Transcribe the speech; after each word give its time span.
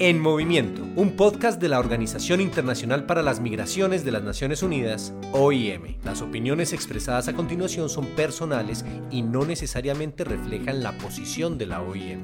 En 0.00 0.20
Movimiento, 0.20 0.82
un 0.94 1.16
podcast 1.16 1.60
de 1.60 1.68
la 1.68 1.80
Organización 1.80 2.40
Internacional 2.40 3.04
para 3.04 3.20
las 3.20 3.40
Migraciones 3.40 4.04
de 4.04 4.12
las 4.12 4.22
Naciones 4.22 4.62
Unidas, 4.62 5.12
OIM. 5.32 5.96
Las 6.04 6.22
opiniones 6.22 6.72
expresadas 6.72 7.26
a 7.26 7.32
continuación 7.32 7.88
son 7.88 8.06
personales 8.14 8.84
y 9.10 9.22
no 9.22 9.44
necesariamente 9.44 10.22
reflejan 10.22 10.84
la 10.84 10.96
posición 10.98 11.58
de 11.58 11.66
la 11.66 11.82
OIM. 11.82 12.22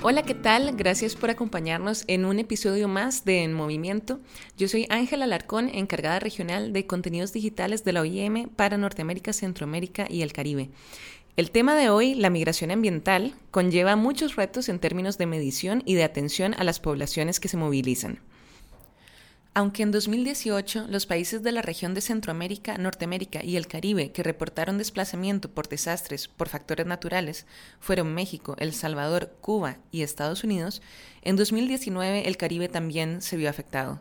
Hola, 0.00 0.22
¿qué 0.22 0.34
tal? 0.34 0.76
Gracias 0.76 1.16
por 1.16 1.28
acompañarnos 1.28 2.04
en 2.06 2.24
un 2.24 2.38
episodio 2.38 2.86
más 2.86 3.24
de 3.24 3.42
En 3.42 3.52
Movimiento. 3.52 4.20
Yo 4.56 4.68
soy 4.68 4.86
Ángela 4.90 5.24
Alarcón, 5.24 5.68
encargada 5.68 6.20
regional 6.20 6.72
de 6.72 6.86
contenidos 6.86 7.32
digitales 7.32 7.82
de 7.82 7.92
la 7.92 8.02
OIM 8.02 8.48
para 8.48 8.78
Norteamérica, 8.78 9.32
Centroamérica 9.32 10.06
y 10.08 10.22
el 10.22 10.32
Caribe. 10.32 10.70
El 11.38 11.52
tema 11.52 11.76
de 11.76 11.88
hoy, 11.88 12.16
la 12.16 12.30
migración 12.30 12.72
ambiental, 12.72 13.32
conlleva 13.52 13.94
muchos 13.94 14.34
retos 14.34 14.68
en 14.68 14.80
términos 14.80 15.18
de 15.18 15.26
medición 15.26 15.84
y 15.86 15.94
de 15.94 16.02
atención 16.02 16.52
a 16.54 16.64
las 16.64 16.80
poblaciones 16.80 17.38
que 17.38 17.46
se 17.46 17.56
movilizan. 17.56 18.18
Aunque 19.54 19.84
en 19.84 19.92
2018 19.92 20.86
los 20.88 21.06
países 21.06 21.44
de 21.44 21.52
la 21.52 21.62
región 21.62 21.94
de 21.94 22.00
Centroamérica, 22.00 22.76
Norteamérica 22.76 23.44
y 23.44 23.56
el 23.56 23.68
Caribe 23.68 24.10
que 24.10 24.24
reportaron 24.24 24.78
desplazamiento 24.78 25.48
por 25.48 25.68
desastres 25.68 26.26
por 26.26 26.48
factores 26.48 26.86
naturales 26.86 27.46
fueron 27.78 28.14
México, 28.14 28.56
El 28.58 28.72
Salvador, 28.72 29.36
Cuba 29.40 29.78
y 29.92 30.02
Estados 30.02 30.42
Unidos, 30.42 30.82
en 31.22 31.36
2019 31.36 32.26
el 32.26 32.36
Caribe 32.36 32.68
también 32.68 33.22
se 33.22 33.36
vio 33.36 33.48
afectado. 33.48 34.00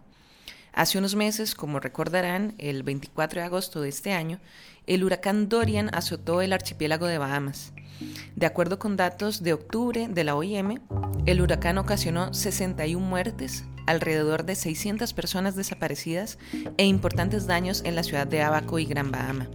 Hace 0.78 1.00
unos 1.00 1.16
meses, 1.16 1.56
como 1.56 1.80
recordarán, 1.80 2.54
el 2.60 2.84
24 2.84 3.42
de 3.42 3.48
agosto 3.48 3.82
de 3.82 3.90
este 3.90 4.14
año, 4.14 4.40
el 4.86 5.04
huracán 5.04 5.50
Dorian 5.50 5.90
azotó 5.92 6.40
el 6.44 6.54
archipiélago 6.54 7.08
de 7.08 7.18
Bahamas. 7.18 7.74
De 8.36 8.46
acuerdo 8.46 8.78
con 8.78 8.96
datos 8.96 9.42
de 9.42 9.54
octubre 9.54 10.08
de 10.08 10.24
la 10.24 10.36
OIM, 10.36 10.80
el 11.26 11.42
huracán 11.42 11.80
ocasionó 11.80 12.32
61 12.32 13.04
muertes, 13.04 13.64
alrededor 13.88 14.46
de 14.46 14.54
600 14.54 15.14
personas 15.14 15.56
desaparecidas 15.56 16.38
e 16.78 16.86
importantes 16.86 17.48
daños 17.48 17.82
en 17.84 17.96
la 17.96 18.04
ciudad 18.04 18.28
de 18.28 18.44
Abaco 18.44 18.78
y 18.78 18.86
Gran 18.86 19.10
Bahama. 19.10 19.50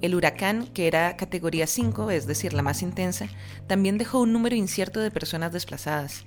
El 0.00 0.14
huracán, 0.14 0.68
que 0.68 0.86
era 0.86 1.18
categoría 1.18 1.66
5, 1.66 2.10
es 2.12 2.26
decir, 2.26 2.54
la 2.54 2.62
más 2.62 2.80
intensa, 2.80 3.26
también 3.66 3.98
dejó 3.98 4.20
un 4.20 4.32
número 4.32 4.56
incierto 4.56 5.00
de 5.00 5.10
personas 5.10 5.52
desplazadas. 5.52 6.24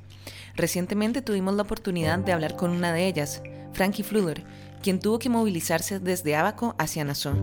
Recientemente 0.55 1.23
tuvimos 1.23 1.55
la 1.55 1.63
oportunidad 1.63 2.19
de 2.19 2.31
hablar 2.31 2.55
con 2.55 2.69
una 2.69 2.93
de 2.93 3.07
ellas, 3.07 3.41
Frankie 3.73 4.03
Fluder, 4.03 4.43
quien 4.81 4.99
tuvo 4.99 5.17
que 5.17 5.29
movilizarse 5.29 5.99
desde 5.99 6.35
Abaco 6.35 6.75
hacia 6.77 7.03
Nassau. 7.03 7.35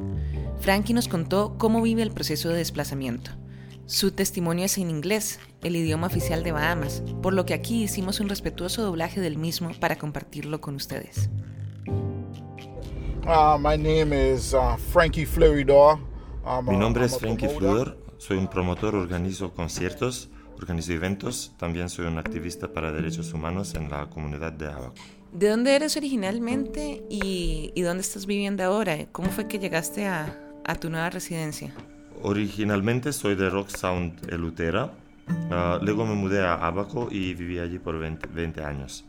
Frankie 0.61 0.95
nos 0.95 1.09
contó 1.09 1.56
cómo 1.59 1.83
vive 1.83 2.03
el 2.03 2.12
proceso 2.12 2.48
de 2.48 2.59
desplazamiento. 2.59 3.33
Su 3.86 4.12
testimonio 4.12 4.67
es 4.67 4.78
en 4.78 4.89
inglés, 4.89 5.41
el 5.62 5.75
idioma 5.75 6.06
oficial 6.06 6.45
de 6.45 6.53
Bahamas, 6.53 7.03
por 7.23 7.34
lo 7.34 7.45
que 7.45 7.55
aquí 7.55 7.83
hicimos 7.83 8.20
un 8.20 8.28
respetuoso 8.28 8.83
doblaje 8.83 9.20
del 9.20 9.36
mismo 9.36 9.73
para 9.81 9.97
compartirlo 9.97 10.61
con 10.61 10.77
ustedes. 10.77 11.28
Uh, 13.27 13.58
my 13.58 13.77
name 13.77 14.14
is, 14.14 14.55
uh, 14.55 14.77
Frankie 14.92 15.27
Mi 15.36 16.77
nombre 16.77 17.06
es 17.06 17.19
Frankie 17.19 17.48
Fleur, 17.48 17.98
soy 18.19 18.39
un 18.39 18.47
promotor, 18.47 18.95
organizo 18.95 19.53
conciertos, 19.53 20.31
organizo 20.56 20.92
eventos, 20.92 21.53
también 21.58 21.89
soy 21.89 22.06
un 22.06 22.19
activista 22.19 22.73
para 22.73 22.92
derechos 22.92 23.33
humanos 23.33 23.75
en 23.75 23.91
la 23.91 24.08
comunidad 24.08 24.53
de 24.53 24.69
Abaco. 24.69 24.95
¿De 25.33 25.48
dónde 25.48 25.77
eres 25.77 25.97
originalmente 25.97 27.05
y, 27.09 27.81
dónde 27.83 28.00
estás 28.00 28.27
viviendo 28.27 28.64
ahora? 28.64 29.06
¿Cómo 29.12 29.31
fue 29.31 29.47
que 29.47 29.61
llegaste 29.61 30.06
a, 30.06 30.36
tu 30.81 30.91
nueva 30.91 31.11
residencia? 31.11 31.73
Originalmente 32.23 33.12
soy 33.12 33.36
de 33.36 33.48
Rock 33.48 33.69
Sound, 33.69 34.33
Elutera. 34.33 34.92
Ah, 35.51 35.78
luego 35.81 36.05
me 36.05 36.14
mudé 36.14 36.42
a 36.42 36.55
Abaco 36.55 37.08
y 37.11 37.34
viví 37.34 37.58
allí 37.61 37.78
por 37.78 37.98
20, 37.98 38.64
años. 38.64 39.05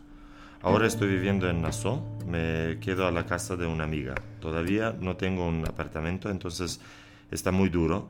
Ahora 0.62 0.86
estoy 0.86 1.08
viviendo 1.08 1.50
en 1.50 1.62
Nassau. 1.62 2.04
Me 2.28 2.78
quedo 2.80 3.08
a 3.08 3.12
la 3.12 3.26
casa 3.26 3.56
de 3.56 3.66
una 3.66 3.84
amiga. 3.84 4.14
Todavía 4.40 4.96
no 5.00 5.18
tengo 5.18 5.48
un 5.48 5.68
apartamento, 5.68 6.30
entonces 6.30 6.80
está 7.32 7.52
muy 7.52 7.70
duro. 7.70 8.10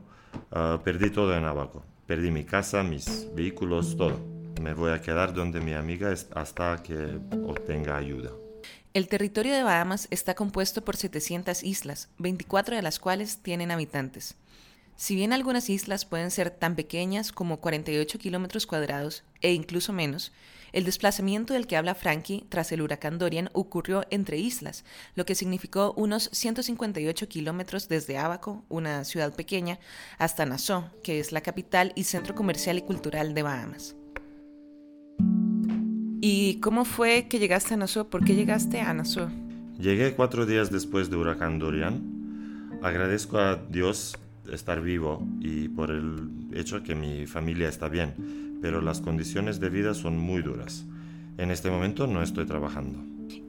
Ah, 0.50 0.80
perdí 0.84 1.10
todo 1.10 1.34
en 1.34 1.44
Abaco. 1.44 1.82
Perdí 2.06 2.30
mi 2.30 2.44
casa, 2.44 2.82
mis 2.82 3.28
vehículos, 3.34 3.96
todo 3.96 4.41
me 4.60 4.74
voy 4.74 4.92
a 4.92 5.00
quedar 5.00 5.32
donde 5.32 5.60
mi 5.60 5.72
amiga 5.74 6.12
hasta 6.34 6.82
que 6.82 7.18
obtenga 7.46 7.96
ayuda. 7.96 8.30
El 8.94 9.08
territorio 9.08 9.54
de 9.54 9.62
Bahamas 9.62 10.06
está 10.10 10.34
compuesto 10.34 10.84
por 10.84 10.96
700 10.96 11.62
islas, 11.62 12.10
24 12.18 12.76
de 12.76 12.82
las 12.82 12.98
cuales 12.98 13.38
tienen 13.38 13.70
habitantes. 13.70 14.36
Si 14.96 15.16
bien 15.16 15.32
algunas 15.32 15.70
islas 15.70 16.04
pueden 16.04 16.30
ser 16.30 16.50
tan 16.50 16.76
pequeñas 16.76 17.32
como 17.32 17.60
48 17.60 18.18
kilómetros 18.18 18.66
cuadrados 18.66 19.24
e 19.40 19.52
incluso 19.52 19.92
menos, 19.92 20.32
el 20.72 20.84
desplazamiento 20.84 21.54
del 21.54 21.66
que 21.66 21.76
habla 21.76 21.94
Frankie 21.94 22.46
tras 22.48 22.70
el 22.72 22.82
huracán 22.82 23.18
Dorian 23.18 23.50
ocurrió 23.52 24.04
entre 24.10 24.38
islas, 24.38 24.84
lo 25.14 25.26
que 25.26 25.34
significó 25.34 25.92
unos 25.96 26.30
158 26.32 27.28
kilómetros 27.28 27.88
desde 27.88 28.18
Abaco, 28.18 28.64
una 28.68 29.04
ciudad 29.04 29.34
pequeña, 29.34 29.78
hasta 30.18 30.46
Nassau, 30.46 30.84
que 31.02 31.18
es 31.18 31.32
la 31.32 31.40
capital 31.40 31.92
y 31.94 32.04
centro 32.04 32.34
comercial 32.34 32.78
y 32.78 32.82
cultural 32.82 33.34
de 33.34 33.42
Bahamas. 33.42 33.96
¿Y 36.24 36.60
cómo 36.60 36.84
fue 36.84 37.26
que 37.28 37.40
llegaste 37.40 37.74
a 37.74 37.76
Nassau? 37.76 38.08
¿Por 38.08 38.24
qué 38.24 38.36
llegaste 38.36 38.80
a 38.80 38.94
Nassau? 38.94 39.28
Llegué 39.76 40.14
cuatro 40.14 40.46
días 40.46 40.70
después 40.70 41.10
de 41.10 41.16
huracán 41.16 41.58
Dorian. 41.58 42.78
Agradezco 42.80 43.38
a 43.38 43.56
Dios 43.56 44.16
estar 44.48 44.80
vivo 44.80 45.26
y 45.40 45.68
por 45.68 45.90
el 45.90 46.30
hecho 46.54 46.84
que 46.84 46.94
mi 46.94 47.26
familia 47.26 47.68
está 47.68 47.88
bien, 47.88 48.60
pero 48.62 48.80
las 48.80 49.00
condiciones 49.00 49.58
de 49.58 49.68
vida 49.68 49.94
son 49.94 50.16
muy 50.16 50.42
duras. 50.42 50.84
En 51.38 51.50
este 51.50 51.72
momento 51.72 52.06
no 52.06 52.22
estoy 52.22 52.46
trabajando. 52.46 53.00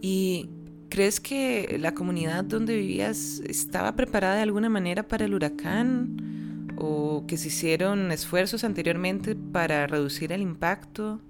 ¿Y 0.02 0.50
crees 0.90 1.20
que 1.20 1.78
la 1.80 1.94
comunidad 1.94 2.44
donde 2.44 2.76
vivías 2.76 3.40
estaba 3.46 3.96
preparada 3.96 4.38
de 4.38 4.42
alguna 4.42 4.70
manera 4.70 5.08
para 5.08 5.26
el 5.26 5.36
huracán? 5.36 6.72
¿O 6.78 7.26
que 7.28 7.38
se 7.38 7.50
hicieron 7.50 8.12
esfuerzos 8.12 8.64
anteriormente 8.64 9.36
para 9.36 9.86
reducir 9.86 10.32
el 10.32 10.42
impacto? 10.42 11.22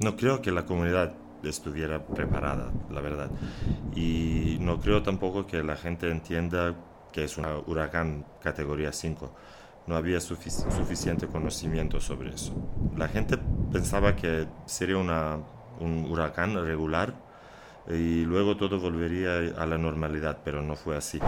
No 0.00 0.16
creo 0.16 0.40
que 0.40 0.50
la 0.50 0.64
comunidad 0.64 1.14
estuviera 1.42 2.04
preparada, 2.04 2.72
la 2.90 3.00
verdad. 3.00 3.30
Y 3.94 4.58
no 4.60 4.80
creo 4.80 5.02
tampoco 5.02 5.46
que 5.46 5.62
la 5.62 5.76
gente 5.76 6.10
entienda 6.10 6.74
que 7.12 7.24
es 7.24 7.38
un 7.38 7.46
huracán 7.66 8.24
categoría 8.42 8.92
5. 8.92 9.30
No 9.86 9.96
había 9.96 10.20
suficiente 10.20 11.26
conocimiento 11.26 12.00
sobre 12.00 12.34
eso. 12.34 12.52
La 12.96 13.08
gente 13.08 13.38
pensaba 13.72 14.14
que 14.16 14.46
sería 14.66 14.98
un 14.98 16.06
huracán 16.10 16.54
regular 16.54 17.14
y 17.88 18.24
luego 18.24 18.56
todo 18.56 18.78
volvería 18.78 19.38
a 19.56 19.64
la 19.64 19.78
normalidad, 19.78 20.38
pero 20.44 20.62
no 20.62 20.76
fue 20.76 20.96
así. 20.96 21.18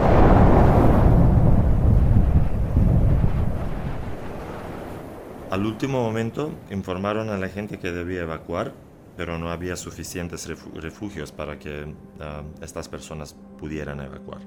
Al 5.51 5.65
último 5.65 6.01
momento 6.01 6.49
informaron 6.69 7.29
a 7.29 7.37
la 7.37 7.49
gente 7.49 7.77
que 7.77 7.91
debía 7.91 8.21
evacuar, 8.21 8.73
pero 9.17 9.37
no 9.37 9.51
había 9.51 9.75
suficientes 9.75 10.47
refugios 10.47 11.33
para 11.33 11.59
que 11.59 11.93
ah, 12.21 12.43
estas 12.61 12.87
personas 12.87 13.35
pudieran 13.59 13.99
evacuar. 13.99 14.39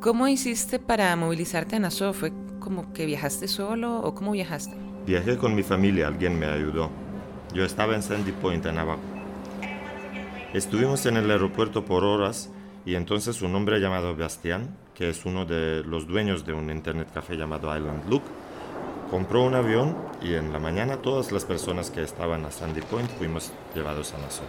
¿Cómo 0.00 0.26
hiciste 0.26 0.78
para 0.78 1.14
movilizarte 1.14 1.76
a 1.76 1.78
Nassau? 1.78 2.14
¿Fue 2.14 2.32
como 2.58 2.94
que 2.94 3.04
viajaste 3.04 3.48
solo 3.48 3.98
o 4.00 4.14
cómo 4.14 4.32
viajaste? 4.32 4.74
Viajé 5.04 5.36
con 5.36 5.54
mi 5.54 5.62
familia, 5.62 6.08
alguien 6.08 6.38
me 6.38 6.46
ayudó. 6.46 6.90
Yo 7.52 7.62
estaba 7.62 7.94
en 7.94 8.02
Sandy 8.02 8.32
Point, 8.32 8.64
en 8.64 8.78
Abaco. 8.78 9.02
Estuvimos 10.54 11.04
en 11.04 11.18
el 11.18 11.30
aeropuerto 11.30 11.84
por 11.84 12.02
horas 12.02 12.50
y 12.86 12.94
entonces 12.94 13.42
un 13.42 13.54
hombre 13.54 13.78
llamado 13.78 14.16
Bastián, 14.16 14.74
que 14.94 15.10
es 15.10 15.26
uno 15.26 15.44
de 15.44 15.84
los 15.84 16.06
dueños 16.06 16.46
de 16.46 16.54
un 16.54 16.70
internet 16.70 17.08
café 17.12 17.36
llamado 17.36 17.76
Island 17.76 18.08
Look, 18.08 18.22
compró 19.10 19.44
un 19.44 19.54
avión 19.54 19.96
y 20.22 20.34
en 20.34 20.52
la 20.52 20.58
mañana 20.58 21.00
todas 21.02 21.32
las 21.32 21.44
personas 21.44 21.90
que 21.90 22.02
estaban 22.02 22.44
a 22.44 22.50
Sandy 22.50 22.80
Point 22.82 23.08
fuimos 23.10 23.52
llevados 23.74 24.12
a 24.14 24.18
Nassau. 24.18 24.46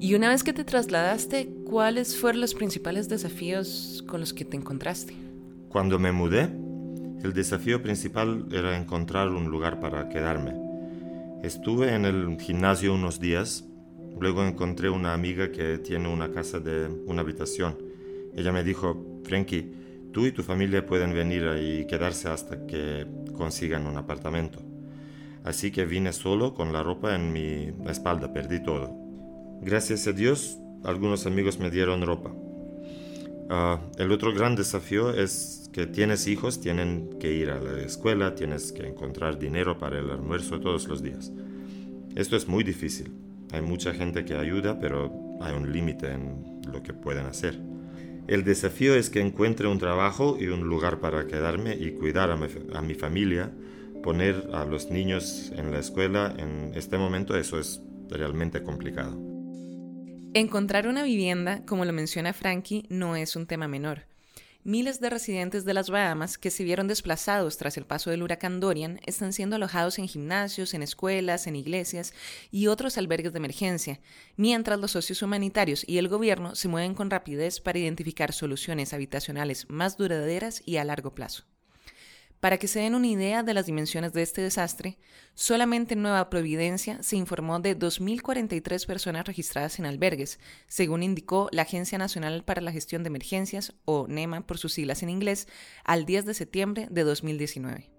Y 0.00 0.14
una 0.14 0.28
vez 0.28 0.44
que 0.44 0.52
te 0.52 0.64
trasladaste, 0.64 1.48
¿cuáles 1.64 2.18
fueron 2.18 2.42
los 2.42 2.54
principales 2.54 3.08
desafíos 3.08 4.04
con 4.06 4.20
los 4.20 4.34
que 4.34 4.44
te 4.44 4.56
encontraste? 4.56 5.14
Cuando 5.70 5.98
me 5.98 6.12
mudé, 6.12 6.42
el 7.22 7.32
desafío 7.32 7.82
principal 7.82 8.46
era 8.52 8.76
encontrar 8.76 9.28
un 9.28 9.46
lugar 9.46 9.80
para 9.80 10.10
quedarme. 10.10 10.52
Estuve 11.42 11.94
en 11.94 12.04
el 12.04 12.38
gimnasio 12.38 12.92
unos 12.92 13.18
días, 13.18 13.64
luego 14.20 14.44
encontré 14.44 14.90
una 14.90 15.14
amiga 15.14 15.50
que 15.50 15.78
tiene 15.78 16.08
una 16.08 16.30
casa 16.30 16.60
de 16.60 16.88
una 17.06 17.22
habitación 17.22 17.83
ella 18.36 18.52
me 18.52 18.64
dijo, 18.64 19.20
Frankie, 19.24 19.72
tú 20.12 20.26
y 20.26 20.32
tu 20.32 20.42
familia 20.42 20.86
pueden 20.86 21.12
venir 21.12 21.44
y 21.60 21.86
quedarse 21.86 22.28
hasta 22.28 22.66
que 22.66 23.06
consigan 23.36 23.86
un 23.86 23.96
apartamento. 23.96 24.60
Así 25.44 25.70
que 25.70 25.84
vine 25.84 26.12
solo 26.12 26.54
con 26.54 26.72
la 26.72 26.82
ropa 26.82 27.14
en 27.14 27.32
mi 27.32 27.72
espalda, 27.88 28.32
perdí 28.32 28.62
todo. 28.62 28.96
Gracias 29.60 30.06
a 30.06 30.12
Dios, 30.12 30.58
algunos 30.84 31.26
amigos 31.26 31.58
me 31.58 31.70
dieron 31.70 32.02
ropa. 32.02 32.32
Ah, 33.50 33.80
el 33.98 34.10
otro 34.10 34.32
gran 34.32 34.56
desafío 34.56 35.10
es 35.10 35.68
que 35.72 35.86
tienes 35.86 36.26
hijos, 36.28 36.60
tienen 36.60 37.10
que 37.20 37.32
ir 37.32 37.50
a 37.50 37.60
la 37.60 37.82
escuela, 37.82 38.34
tienes 38.34 38.72
que 38.72 38.86
encontrar 38.86 39.38
dinero 39.38 39.78
para 39.78 39.98
el 39.98 40.10
almuerzo 40.10 40.60
todos 40.60 40.88
los 40.88 41.02
días. 41.02 41.30
Esto 42.14 42.36
es 42.36 42.48
muy 42.48 42.64
difícil. 42.64 43.12
Hay 43.52 43.60
mucha 43.60 43.92
gente 43.92 44.24
que 44.24 44.34
ayuda, 44.34 44.78
pero 44.78 45.12
hay 45.40 45.54
un 45.54 45.72
límite 45.72 46.12
en 46.12 46.62
lo 46.72 46.82
que 46.82 46.94
pueden 46.94 47.26
hacer. 47.26 47.58
El 48.26 48.42
desafío 48.44 48.94
es 48.94 49.10
que 49.10 49.20
encuentre 49.20 49.68
un 49.68 49.78
trabajo 49.78 50.38
y 50.40 50.46
un 50.46 50.62
lugar 50.62 50.98
para 51.00 51.26
quedarme 51.26 51.74
y 51.74 51.92
cuidar 51.92 52.30
a 52.30 52.80
mi, 52.80 52.94
familia, 52.94 53.52
poner 54.02 54.48
a 54.54 54.64
los 54.64 54.90
niños 54.90 55.52
en 55.54 55.70
la 55.70 55.78
escuela. 55.78 56.34
En 56.38 56.72
este 56.74 56.96
momento 56.96 57.36
eso 57.36 57.58
es 57.58 57.82
realmente 58.08 58.62
complicado. 58.62 59.18
Encontrar 60.32 60.88
una 60.88 61.02
vivienda, 61.02 61.64
como 61.66 61.84
lo 61.84 61.92
menciona 61.92 62.32
Frankie, 62.32 62.86
no 62.88 63.14
es 63.14 63.36
un 63.36 63.46
tema 63.46 63.68
menor. 63.68 64.06
Miles 64.66 64.98
de 64.98 65.10
residentes 65.10 65.66
de 65.66 65.74
las 65.74 65.90
Bahamas 65.90 66.38
que 66.38 66.50
se 66.50 66.64
vieron 66.64 66.88
desplazados 66.88 67.58
tras 67.58 67.76
el 67.76 67.84
paso 67.84 68.08
del 68.08 68.22
huracán 68.22 68.60
Dorian 68.60 68.98
están 69.04 69.34
siendo 69.34 69.56
alojados 69.56 69.98
en 69.98 70.08
gimnasios, 70.08 70.72
en 70.72 70.82
escuelas, 70.82 71.46
en 71.46 71.54
iglesias 71.54 72.14
y 72.50 72.68
otros 72.68 72.96
albergues 72.96 73.34
de 73.34 73.40
emergencia, 73.40 74.00
mientras 74.36 74.80
los 74.80 74.92
socios 74.92 75.20
humanitarios 75.20 75.86
y 75.86 75.98
el 75.98 76.08
gobierno 76.08 76.54
se 76.54 76.68
mueven 76.68 76.94
con 76.94 77.10
rapidez 77.10 77.60
para 77.60 77.78
identificar 77.78 78.32
soluciones 78.32 78.94
habitacionales 78.94 79.66
más 79.68 79.98
duraderas 79.98 80.62
y 80.64 80.78
a 80.78 80.84
largo 80.84 81.14
plazo. 81.14 81.44
Para 82.44 82.58
que 82.58 82.68
se 82.68 82.80
den 82.80 82.94
una 82.94 83.06
idea 83.06 83.42
de 83.42 83.54
las 83.54 83.64
dimensiones 83.64 84.12
de 84.12 84.20
este 84.20 84.42
desastre, 84.42 84.98
solamente 85.32 85.94
en 85.94 86.02
Nueva 86.02 86.28
Providencia 86.28 87.02
se 87.02 87.16
informó 87.16 87.58
de 87.58 87.74
2.043 87.74 88.86
personas 88.86 89.26
registradas 89.26 89.78
en 89.78 89.86
albergues, 89.86 90.38
según 90.66 91.02
indicó 91.02 91.48
la 91.52 91.62
Agencia 91.62 91.96
Nacional 91.96 92.44
para 92.44 92.60
la 92.60 92.70
Gestión 92.70 93.02
de 93.02 93.06
Emergencias, 93.06 93.72
o 93.86 94.06
NEMA 94.08 94.46
por 94.46 94.58
sus 94.58 94.74
siglas 94.74 95.02
en 95.02 95.08
inglés, 95.08 95.48
al 95.84 96.04
10 96.04 96.26
de 96.26 96.34
septiembre 96.34 96.86
de 96.90 97.04
2019. 97.04 97.90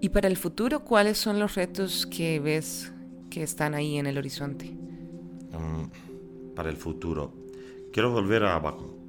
Y 0.00 0.08
para 0.08 0.26
el 0.26 0.36
futuro, 0.36 0.84
¿cuáles 0.84 1.18
son 1.18 1.38
los 1.38 1.54
retos 1.54 2.06
que 2.06 2.40
ves 2.40 2.92
que 3.30 3.44
están 3.44 3.74
ahí 3.74 3.96
en 3.98 4.08
el 4.08 4.18
horizonte? 4.18 4.66
Um, 5.52 5.88
para 6.56 6.68
el 6.68 6.76
futuro, 6.76 7.32
quiero 7.92 8.10
volver 8.10 8.42
a 8.42 8.56
Abaco 8.56 9.01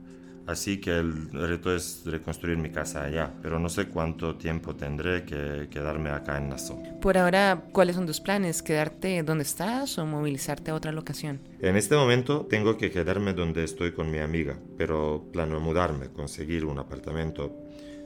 Así 0.46 0.82
que 0.82 0.98
el 0.98 1.32
reto 1.32 1.74
es 1.74 2.02
reconstruir 2.06 2.58
mi 2.58 2.70
casa 2.70 3.04
allá, 3.04 3.32
pero 3.42 3.60
no 3.60 3.70
sé 3.70 3.88
cuánto 3.88 4.36
tiempo 4.36 4.76
tendré 4.76 5.24
que 5.24 5.70
quedarme 5.70 6.10
acá 6.10 6.38
en 6.38 6.50
Nassau. 6.50 7.00
Por 7.00 7.18
ahora, 7.18 7.64
¿cuáles 7.72 7.96
son 7.96 8.06
tus 8.06 8.20
planes? 8.20 8.62
¿Quedarte 8.62 9.24
donde 9.24 9.44
estás 9.44 9.98
o 9.98 10.06
movilizarte 10.06 10.72
a 10.72 10.76
otra 10.76 10.92
locación? 10.92 11.40
En 11.62 11.78
este 11.78 11.96
momento 11.96 12.46
tengo 12.50 12.78
que 12.78 12.92
quedarme 12.92 13.34
donde 13.34 13.64
estoy 13.64 13.94
con 13.94 14.12
mi 14.12 14.20
amiga, 14.20 14.58
pero 14.78 15.30
planeo 15.32 15.62
mudarme, 15.62 16.10
conseguir 16.10 16.66
un 16.66 16.78
apartamento, 16.78 17.56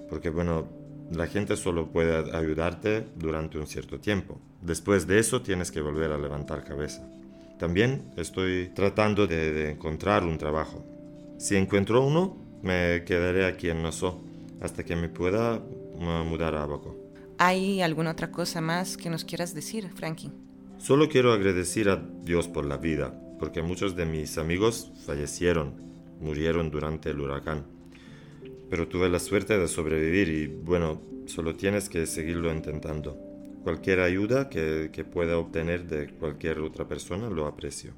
porque 0.07 0.30
bueno, 0.30 0.68
la 1.12 1.25
gente 1.25 1.56
solo 1.56 1.92
puede 1.92 2.36
ayudarte 2.36 3.07
durante 3.16 3.57
un 3.57 3.66
cierto 3.66 4.00
tiempo. 4.00 4.40
Después 4.62 5.07
de 5.07 5.18
eso 5.18 5.42
tienes 5.42 5.72
que 5.72 5.81
volver 5.81 6.12
a 6.12 6.19
levantar 6.19 6.63
cabeza. 6.63 7.01
También 7.57 8.12
estoy 8.16 8.69
tratando 8.75 9.25
de, 9.25 9.51
de 9.51 9.72
encontrar 9.72 10.24
un 10.24 10.38
trabajo 10.38 10.97
si 11.38 11.56
encuentro 11.56 12.06
uno, 12.06 12.38
me 12.63 13.04
quedaré 13.06 13.45
aquí 13.45 13.69
en 13.69 13.84
Nassau 13.84 14.22
hasta 14.62 14.84
que 14.84 14.95
me 14.95 15.10
pueda 15.10 15.60
mudar 16.00 16.56
a 16.56 16.63
Abaco. 16.63 16.95
¿Hay 17.38 17.81
alguna 17.81 18.12
otra 18.12 18.31
cosa 18.31 18.62
más 18.62 18.98
que 18.98 19.10
nos 19.10 19.24
quieras 19.24 19.54
decir, 19.54 19.89
Frankie? 19.89 20.31
Solo 20.80 21.07
quiero 21.10 21.31
agradecer 21.31 21.89
a 21.89 22.04
Dios 22.24 22.48
por 22.48 22.66
la 22.66 22.78
vida, 22.78 23.13
porque 23.39 23.62
muchos 23.62 23.95
de 23.95 24.06
mis 24.06 24.38
amigos 24.38 24.92
fallecieron, 25.06 25.75
murieron 26.19 26.72
durante 26.72 27.12
el 27.12 27.19
huracán. 27.19 27.66
Pero 28.69 28.88
tuve 28.88 29.10
la 29.10 29.19
suerte 29.19 29.57
de 29.57 29.68
sobrevivir 29.68 30.30
y 30.30 30.48
bueno, 30.48 31.01
solo 31.25 31.56
tienes 31.56 31.90
que 31.90 32.06
seguirlo 32.06 32.51
intentando. 32.51 33.18
Cualquier 33.63 34.00
ayuda 34.00 34.50
que, 34.50 34.90
que 34.92 35.04
pueda 35.04 35.38
obtener 35.38 35.88
de 35.88 36.10
cualquier 36.10 36.60
otra 36.60 36.88
persona 36.88 37.30
lo 37.30 37.45
aprecio. 37.45 37.94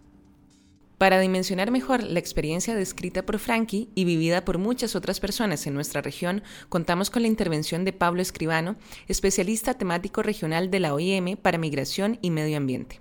Para 1.00 1.22
dimensionar 1.22 1.72
mejor 1.72 2.04
la 2.04 2.19
experiencia 2.19 2.75
descrita 2.75 3.25
por 3.25 3.40
Frankie 3.40 3.88
y 3.96 4.04
vivida 4.04 4.44
por 4.44 4.57
muchas 4.57 4.98
otras 4.98 5.22
personas 5.22 5.66
en 5.66 5.74
nuestra 5.74 6.01
región, 6.01 6.44
contamos 6.68 7.10
con 7.10 7.22
la 7.22 7.30
intervención 7.30 7.86
de 7.86 7.94
Pablo 7.94 8.22
Escribano, 8.22 8.75
especialista 9.07 9.75
temático 9.75 10.24
regional 10.24 10.69
de 10.69 10.81
la 10.81 10.94
OIM 10.94 11.38
para 11.38 11.57
Migración 11.57 12.19
y 12.22 12.31
Medio 12.31 12.57
Ambiente. 12.57 13.00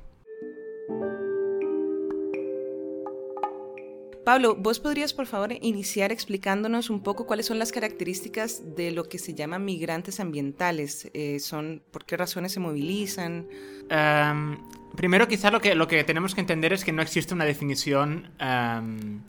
Pablo, 4.28 4.56
¿vos 4.56 4.78
podrías 4.78 5.14
por 5.14 5.24
favor 5.24 5.52
iniciar 5.62 6.12
explicándonos 6.12 6.90
un 6.90 7.02
poco 7.02 7.24
cuáles 7.26 7.46
son 7.46 7.58
las 7.58 7.72
características 7.72 8.76
de 8.76 8.90
lo 8.90 9.04
que 9.08 9.18
se 9.18 9.32
llama 9.32 9.58
migrantes 9.58 10.20
ambientales? 10.20 11.10
Eh, 11.14 11.40
son, 11.40 11.80
¿Por 11.90 12.04
qué 12.04 12.18
razones 12.18 12.52
se 12.52 12.60
movilizan? 12.60 13.46
Em, 13.88 14.58
primero, 14.94 15.26
quizá 15.26 15.50
lo 15.50 15.62
que, 15.62 15.74
lo 15.74 15.88
que 15.88 16.04
tenemos 16.04 16.34
que 16.34 16.42
entender 16.42 16.74
es 16.74 16.84
que 16.84 16.92
no 16.92 17.00
existe 17.00 17.32
una 17.32 17.46
definición 17.46 18.30
em, 18.38 19.22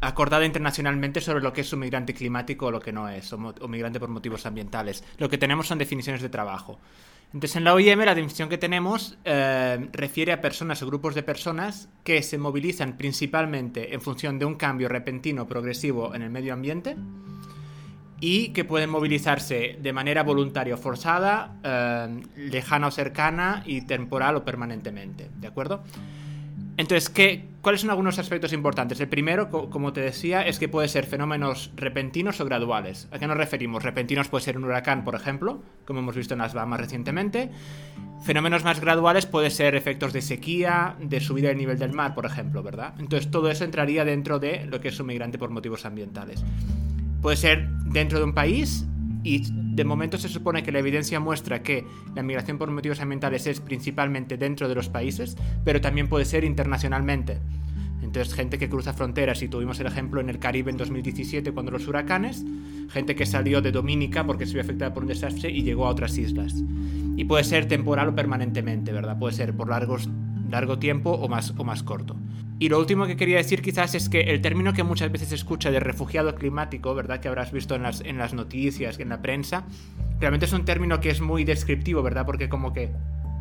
acordada 0.00 0.46
internacionalmente 0.46 1.20
sobre 1.20 1.42
lo 1.42 1.52
que 1.52 1.60
es 1.60 1.70
un 1.74 1.80
migrante 1.80 2.14
climático 2.14 2.68
o 2.68 2.70
lo 2.70 2.80
que 2.80 2.92
no 2.92 3.10
es, 3.10 3.30
o, 3.30 3.36
o 3.36 3.68
migrante 3.68 4.00
por 4.00 4.08
motivos 4.08 4.46
ambientales. 4.46 5.04
Lo 5.18 5.28
que 5.28 5.36
tenemos 5.36 5.66
son 5.66 5.76
definiciones 5.76 6.22
de 6.22 6.30
trabajo. 6.30 6.80
Entonces, 7.34 7.56
en 7.56 7.64
la 7.64 7.74
OIM 7.74 7.98
la 7.98 8.14
definición 8.14 8.48
que 8.48 8.58
tenemos 8.58 9.18
eh, 9.24 9.88
refiere 9.92 10.32
a 10.32 10.40
personas 10.40 10.80
o 10.82 10.86
grupos 10.86 11.16
de 11.16 11.24
personas 11.24 11.88
que 12.04 12.22
se 12.22 12.38
movilizan 12.38 12.96
principalmente 12.96 13.92
en 13.92 14.00
función 14.00 14.38
de 14.38 14.44
un 14.44 14.54
cambio 14.54 14.88
repentino 14.88 15.44
progresivo 15.48 16.14
en 16.14 16.22
el 16.22 16.30
medio 16.30 16.54
ambiente 16.54 16.96
y 18.20 18.50
que 18.50 18.64
pueden 18.64 18.88
movilizarse 18.88 19.76
de 19.82 19.92
manera 19.92 20.22
voluntaria 20.22 20.74
o 20.74 20.78
forzada, 20.78 21.58
eh, 21.64 22.22
lejana 22.36 22.86
o 22.86 22.90
cercana 22.92 23.64
y 23.66 23.82
temporal 23.82 24.36
o 24.36 24.44
permanentemente. 24.44 25.28
¿De 25.34 25.48
acuerdo? 25.48 25.82
Entonces, 26.76 27.08
¿qué, 27.08 27.44
¿cuáles 27.60 27.82
son 27.82 27.90
algunos 27.90 28.18
aspectos 28.18 28.52
importantes? 28.52 28.98
El 29.00 29.08
primero, 29.08 29.48
como 29.48 29.92
te 29.92 30.00
decía, 30.00 30.42
es 30.42 30.58
que 30.58 30.68
puede 30.68 30.88
ser 30.88 31.06
fenómenos 31.06 31.70
repentinos 31.76 32.40
o 32.40 32.44
graduales. 32.44 33.08
¿A 33.12 33.18
qué 33.18 33.26
nos 33.28 33.36
referimos? 33.36 33.84
Repentinos 33.84 34.28
puede 34.28 34.44
ser 34.44 34.56
un 34.58 34.64
huracán, 34.64 35.04
por 35.04 35.14
ejemplo, 35.14 35.62
como 35.84 36.00
hemos 36.00 36.16
visto 36.16 36.34
en 36.34 36.38
las 36.38 36.52
Bahamas 36.52 36.80
recientemente. 36.80 37.50
Fenómenos 38.24 38.64
más 38.64 38.80
graduales 38.80 39.26
puede 39.26 39.50
ser 39.50 39.76
efectos 39.76 40.12
de 40.12 40.22
sequía, 40.22 40.96
de 40.98 41.20
subida 41.20 41.48
del 41.48 41.58
nivel 41.58 41.78
del 41.78 41.92
mar, 41.92 42.14
por 42.14 42.26
ejemplo, 42.26 42.62
¿verdad? 42.62 42.94
Entonces, 42.98 43.30
todo 43.30 43.50
eso 43.50 43.64
entraría 43.64 44.04
dentro 44.04 44.40
de 44.40 44.66
lo 44.66 44.80
que 44.80 44.88
es 44.88 44.98
un 44.98 45.06
migrante 45.06 45.38
por 45.38 45.50
motivos 45.50 45.84
ambientales. 45.84 46.44
Puede 47.22 47.36
ser 47.36 47.68
dentro 47.86 48.18
de 48.18 48.24
un 48.24 48.34
país 48.34 48.84
y 49.22 49.42
de 49.74 49.84
momento 49.84 50.18
se 50.18 50.28
supone 50.28 50.62
que 50.62 50.70
la 50.70 50.78
evidencia 50.78 51.18
muestra 51.18 51.62
que 51.62 51.84
la 52.14 52.22
migración 52.22 52.58
por 52.58 52.70
motivos 52.70 53.00
ambientales 53.00 53.46
es 53.48 53.60
principalmente 53.60 54.36
dentro 54.36 54.68
de 54.68 54.74
los 54.76 54.88
países, 54.88 55.36
pero 55.64 55.80
también 55.80 56.08
puede 56.08 56.24
ser 56.24 56.44
internacionalmente. 56.44 57.38
Entonces, 58.00 58.34
gente 58.34 58.58
que 58.58 58.68
cruza 58.68 58.92
fronteras, 58.92 59.42
y 59.42 59.48
tuvimos 59.48 59.80
el 59.80 59.86
ejemplo 59.86 60.20
en 60.20 60.30
el 60.30 60.38
Caribe 60.38 60.70
en 60.70 60.76
2017 60.76 61.50
cuando 61.50 61.72
los 61.72 61.88
huracanes, 61.88 62.44
gente 62.90 63.16
que 63.16 63.26
salió 63.26 63.60
de 63.62 63.72
Dominica 63.72 64.24
porque 64.24 64.46
se 64.46 64.52
vio 64.52 64.62
afectada 64.62 64.94
por 64.94 65.02
un 65.02 65.08
desastre 65.08 65.50
y 65.50 65.62
llegó 65.62 65.86
a 65.86 65.90
otras 65.90 66.16
islas. 66.18 66.54
Y 67.16 67.24
puede 67.24 67.42
ser 67.42 67.66
temporal 67.66 68.08
o 68.08 68.14
permanentemente, 68.14 68.92
¿verdad? 68.92 69.18
Puede 69.18 69.34
ser 69.34 69.56
por 69.56 69.68
largos, 69.70 70.08
largo 70.54 70.78
tiempo 70.78 71.10
o 71.10 71.28
más, 71.28 71.52
o 71.56 71.64
más 71.64 71.82
corto. 71.82 72.16
Y 72.58 72.68
lo 72.68 72.78
último 72.78 73.06
que 73.06 73.16
quería 73.16 73.36
decir 73.36 73.62
quizás 73.62 73.94
es 73.94 74.08
que 74.08 74.20
el 74.20 74.40
término 74.40 74.72
que 74.72 74.84
muchas 74.84 75.10
veces 75.10 75.28
se 75.28 75.34
escucha 75.34 75.70
de 75.70 75.80
refugiado 75.80 76.34
climático, 76.34 76.94
¿verdad? 76.94 77.20
Que 77.20 77.28
habrás 77.28 77.52
visto 77.52 77.74
en 77.74 77.82
las, 77.82 78.00
en 78.00 78.16
las 78.16 78.32
noticias, 78.32 78.98
en 79.00 79.08
la 79.08 79.20
prensa, 79.20 79.64
realmente 80.20 80.46
es 80.46 80.52
un 80.52 80.64
término 80.64 81.00
que 81.00 81.10
es 81.10 81.20
muy 81.20 81.44
descriptivo, 81.44 82.02
¿verdad? 82.02 82.24
Porque 82.24 82.48
como 82.48 82.72
que 82.72 82.92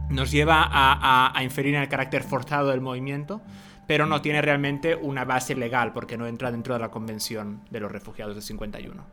nos 0.09 0.31
lleva 0.31 0.67
a, 0.71 1.43
inferir 1.43 1.75
en 1.75 1.81
el 1.81 1.89
carácter 1.89 2.23
forzado 2.23 2.69
del 2.69 2.81
movimiento, 2.81 3.41
pero 3.87 4.05
no 4.05 4.21
tiene 4.21 4.41
realmente 4.41 4.95
una 4.95 5.25
base 5.25 5.55
legal 5.55 5.93
porque 5.93 6.17
no 6.17 6.27
entra 6.27 6.51
dentro 6.51 6.73
de 6.73 6.79
la 6.79 6.89
Convención 6.89 7.61
de 7.69 7.79
los 7.79 7.91
Refugiados 7.91 8.35
de 8.35 8.41
51. 8.41 9.03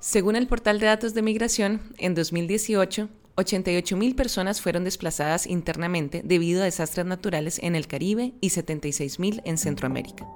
Según 0.00 0.36
el 0.36 0.46
portal 0.46 0.80
de 0.80 0.86
datos 0.86 1.14
de 1.14 1.22
migración, 1.22 1.80
en 1.98 2.14
2018, 2.14 3.08
88.000 3.36 4.14
personas 4.14 4.60
fueron 4.60 4.84
desplazadas 4.84 5.46
internamente 5.46 6.22
debido 6.24 6.62
a 6.62 6.66
desastres 6.66 7.06
naturales 7.06 7.58
en 7.62 7.74
el 7.74 7.86
Caribe 7.86 8.34
y 8.40 8.50
76.000 8.50 9.42
en 9.44 9.58
Centroamérica. 9.58 10.26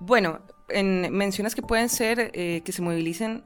Bueno, 0.00 0.40
mencionas 0.82 1.54
que 1.54 1.62
pueden 1.62 1.88
ser 1.88 2.30
eh, 2.34 2.62
que 2.64 2.72
se 2.72 2.82
movilicen 2.82 3.44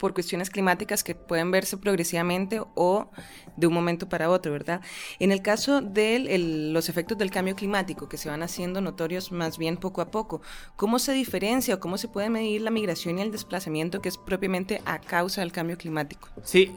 por 0.00 0.14
cuestiones 0.14 0.48
climáticas 0.48 1.04
que 1.04 1.14
pueden 1.14 1.50
verse 1.50 1.76
progresivamente 1.76 2.62
o 2.74 3.10
de 3.56 3.66
un 3.66 3.74
momento 3.74 4.08
para 4.08 4.30
otro, 4.30 4.50
¿verdad? 4.50 4.80
En 5.18 5.30
el 5.30 5.42
caso 5.42 5.82
de 5.82 6.38
los 6.72 6.88
efectos 6.88 7.18
del 7.18 7.30
cambio 7.30 7.54
climático, 7.54 8.08
que 8.08 8.16
se 8.16 8.30
van 8.30 8.42
haciendo 8.42 8.80
notorios 8.80 9.30
más 9.30 9.58
bien 9.58 9.76
poco 9.76 10.00
a 10.00 10.10
poco, 10.10 10.40
¿cómo 10.76 10.98
se 10.98 11.12
diferencia 11.12 11.74
o 11.74 11.80
cómo 11.80 11.98
se 11.98 12.08
puede 12.08 12.30
medir 12.30 12.62
la 12.62 12.70
migración 12.70 13.18
y 13.18 13.22
el 13.22 13.30
desplazamiento 13.30 14.00
que 14.00 14.08
es 14.08 14.16
propiamente 14.16 14.80
a 14.86 15.00
causa 15.00 15.42
del 15.42 15.52
cambio 15.52 15.76
climático? 15.76 16.28
Sí, 16.42 16.72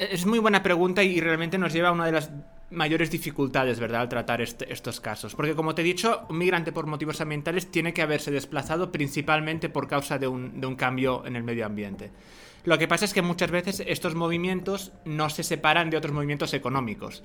es 0.00 0.26
muy 0.26 0.40
buena 0.40 0.64
pregunta 0.64 1.04
y 1.04 1.20
realmente 1.20 1.58
nos 1.58 1.72
lleva 1.72 1.90
a 1.90 1.92
una 1.92 2.06
de 2.06 2.12
las 2.12 2.30
mayores 2.70 3.12
dificultades, 3.12 3.78
¿verdad?, 3.78 4.00
al 4.00 4.08
tratar 4.08 4.40
estos 4.40 5.00
casos. 5.00 5.36
Porque, 5.36 5.54
como 5.54 5.76
te 5.76 5.82
he 5.82 5.84
dicho, 5.84 6.26
un 6.28 6.38
migrante 6.38 6.72
por 6.72 6.86
motivos 6.86 7.20
ambientales 7.20 7.70
tiene 7.70 7.94
que 7.94 8.02
haberse 8.02 8.32
desplazado 8.32 8.90
principalmente 8.90 9.68
por 9.68 9.86
causa 9.86 10.18
de 10.18 10.26
un, 10.26 10.60
de 10.60 10.66
un 10.66 10.74
cambio 10.74 11.24
en 11.26 11.36
el 11.36 11.44
medio 11.44 11.64
ambiente. 11.64 12.10
Lo 12.66 12.78
que 12.78 12.88
pasa 12.88 13.04
es 13.04 13.14
que 13.14 13.22
muchas 13.22 13.52
veces 13.52 13.82
estos 13.86 14.16
movimientos 14.16 14.92
no 15.04 15.30
se 15.30 15.44
separan 15.44 15.88
de 15.88 15.96
otros 15.96 16.12
movimientos 16.12 16.52
económicos. 16.52 17.22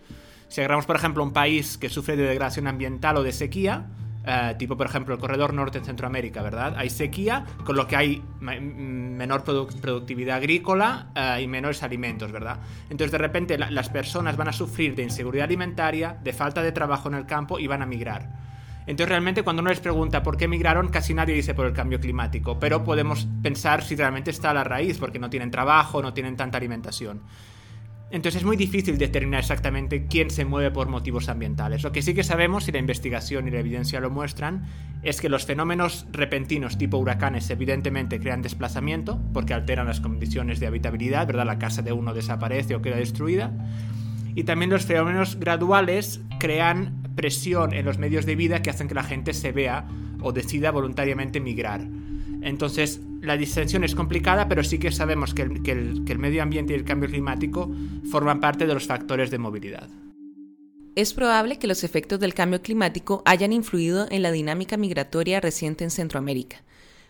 Si 0.48 0.62
agarramos, 0.62 0.86
por 0.86 0.96
ejemplo, 0.96 1.24
un 1.24 1.34
país 1.34 1.80
que 1.80 1.90
sufre 1.90 2.16
de 2.16 2.24
degradación 2.24 2.68
ambiental 2.68 3.18
o 3.18 3.24
de 3.24 3.32
sequía, 3.32 3.88
eh, 4.24 4.54
tipo 4.60 4.78
por 4.78 4.86
ejemplo 4.86 5.16
el 5.16 5.20
corredor 5.20 5.52
norte 5.56 5.80
en 5.80 5.86
Centroamérica, 5.86 6.44
¿verdad? 6.44 6.76
Hay 6.78 6.92
sequía, 6.92 7.44
con 7.66 7.76
lo 7.76 7.88
que 7.88 7.96
hay 7.96 8.24
menor 8.40 9.44
productividad 9.44 10.38
agrícola 10.38 11.08
eh, 11.16 11.42
y 11.42 11.48
menores 11.48 11.82
alimentos, 11.82 12.32
¿verdad? 12.32 12.60
Entonces 12.92 13.12
de 13.12 13.18
repente 13.18 13.58
las 13.58 13.90
personas 13.90 14.38
van 14.38 14.50
a 14.50 14.54
sufrir 14.54 14.94
de 14.94 15.02
inseguridad 15.02 15.46
alimentaria, 15.46 16.20
de 16.24 16.34
falta 16.34 16.62
de 16.62 16.72
trabajo 16.72 17.10
en 17.10 17.16
el 17.16 17.26
campo 17.26 17.58
y 17.58 17.66
van 17.66 17.82
a 17.82 17.88
migrar. 17.88 18.50
Entonces 18.88 19.10
realmente 19.10 19.44
cuando 19.44 19.62
uno 19.62 19.70
les 19.70 19.80
pregunta 19.80 20.24
por 20.24 20.38
qué 20.38 20.48
migraron, 20.48 20.90
casi 20.90 21.14
nadie 21.14 21.36
dice 21.36 21.54
por 21.54 21.66
el 21.66 21.74
cambio 21.74 22.00
climático, 22.00 22.60
pero 22.60 22.84
podemos 22.84 23.28
pensar 23.42 23.84
si 23.84 23.96
realmente 23.96 24.32
está 24.32 24.52
a 24.52 24.54
la 24.54 24.64
raíz, 24.64 24.98
porque 24.98 25.20
no 25.20 25.30
tienen 25.30 25.52
trabajo, 25.52 26.02
no 26.02 26.14
tienen 26.14 26.36
tanta 26.36 26.58
alimentación. 26.58 27.22
Entonces 28.12 28.42
es 28.42 28.46
muy 28.46 28.58
difícil 28.58 28.98
determinar 28.98 29.40
exactamente 29.40 30.06
quién 30.08 30.30
se 30.32 30.44
mueve 30.44 30.70
por 30.70 30.90
motivos 30.90 31.30
ambientales. 31.30 31.82
Lo 31.82 31.94
que 31.94 32.02
sí 32.02 32.14
que 32.14 32.26
sabemos, 32.26 32.68
y 32.68 32.74
la 32.74 32.80
investigación 32.80 33.48
y 33.48 33.52
la 33.52 33.60
evidencia 33.60 34.02
lo 34.02 34.10
muestran, 34.10 34.66
es 35.02 35.22
que 35.22 35.30
los 35.30 35.46
fenómenos 35.46 36.06
repentinos 36.12 36.78
tipo 36.78 36.98
huracanes 36.98 37.50
evidentemente 37.50 38.20
crean 38.20 38.42
desplazamiento, 38.42 39.22
porque 39.34 39.54
alteran 39.54 39.88
las 39.88 40.02
condiciones 40.02 40.60
de 40.60 40.68
habitabilidad, 40.68 41.26
¿verdad? 41.26 41.46
La 41.46 41.58
casa 41.58 41.84
de 41.84 41.94
uno 41.94 42.14
desaparece 42.14 42.76
o 42.76 42.82
queda 42.82 42.98
destruida. 42.98 43.54
Y 44.36 44.44
también 44.44 44.72
los 44.72 44.86
fenómenos 44.86 45.38
graduales 45.40 46.20
crean 46.38 47.00
presión 47.22 47.72
en 47.74 47.86
los 47.86 48.00
medios 48.00 48.25
de 48.25 48.36
vida 48.36 48.63
que 48.63 48.72
hacen 48.72 48.88
que 48.88 48.96
la 48.96 49.04
gente 49.04 49.34
se 49.36 49.51
vea 49.51 49.88
o 50.22 50.32
decida 50.32 50.72
voluntariamente 50.72 51.40
migrar. 51.40 51.88
Entonces, 52.42 53.00
la 53.22 53.38
distensión 53.38 53.84
es 53.84 53.94
complicada, 53.94 54.50
pero 54.50 54.63
sí 54.63 54.80
que 54.80 54.92
sabemos 54.92 55.36
que 55.36 55.44
el, 55.44 56.18
medio 56.18 56.42
ambiente 56.42 56.74
y 56.74 56.78
el 56.78 56.84
cambio 56.84 57.10
climático 57.10 57.72
forman 58.10 58.40
parte 58.40 58.66
de 58.66 58.74
los 58.74 58.88
factores 58.88 59.30
de 59.30 59.38
movilidad. 59.38 59.88
Es 60.96 61.13
probable 61.13 61.60
que 61.60 61.68
los 61.68 61.84
efectos 61.84 62.20
del 62.20 62.34
cambio 62.34 62.63
climático 62.63 63.22
hayan 63.24 63.54
influido 63.54 64.08
en 64.10 64.24
la 64.24 64.32
dinámica 64.32 64.75
migratoria 64.75 65.40
reciente 65.40 65.84
en 65.84 65.92
Centroamérica. 65.92 66.63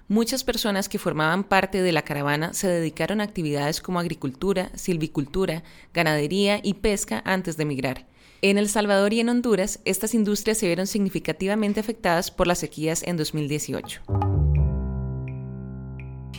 Muchas 0.09 0.43
personas 0.43 0.89
que 0.89 0.99
formaban 0.99 1.45
parte 1.45 1.81
de 1.81 1.93
la 1.93 2.01
caravana 2.01 2.53
se 2.53 2.67
dedicaron 2.67 3.21
a 3.21 3.23
actividades 3.23 3.79
como 3.79 3.97
agricultura, 3.97 4.71
silvicultura, 4.75 5.63
ganadería 5.93 6.59
y 6.61 6.73
pesca 6.73 7.21
antes 7.23 7.55
de 7.55 7.63
migrar. 7.63 8.10
En 8.43 8.57
El 8.57 8.69
Salvador 8.69 9.13
y 9.13 9.19
en 9.19 9.29
Honduras, 9.29 9.79
estas 9.85 10.15
industrias 10.15 10.57
se 10.57 10.65
vieron 10.65 10.87
significativamente 10.87 11.79
afectadas 11.79 12.31
por 12.31 12.47
las 12.47 12.57
sequías 12.57 13.03
en 13.03 13.15
2018. 13.15 14.01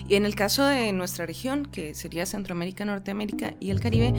Y 0.09 0.16
en 0.16 0.26
el 0.26 0.35
caso 0.35 0.66
de 0.66 0.92
nuestra 0.92 1.26
región, 1.26 1.64
que 1.64 1.94
sería 1.94 2.26
Centroamérica, 2.26 2.85
Norteamérica 2.85 3.54
y 3.61 3.71
el 3.71 3.78
Caribe, 3.78 4.12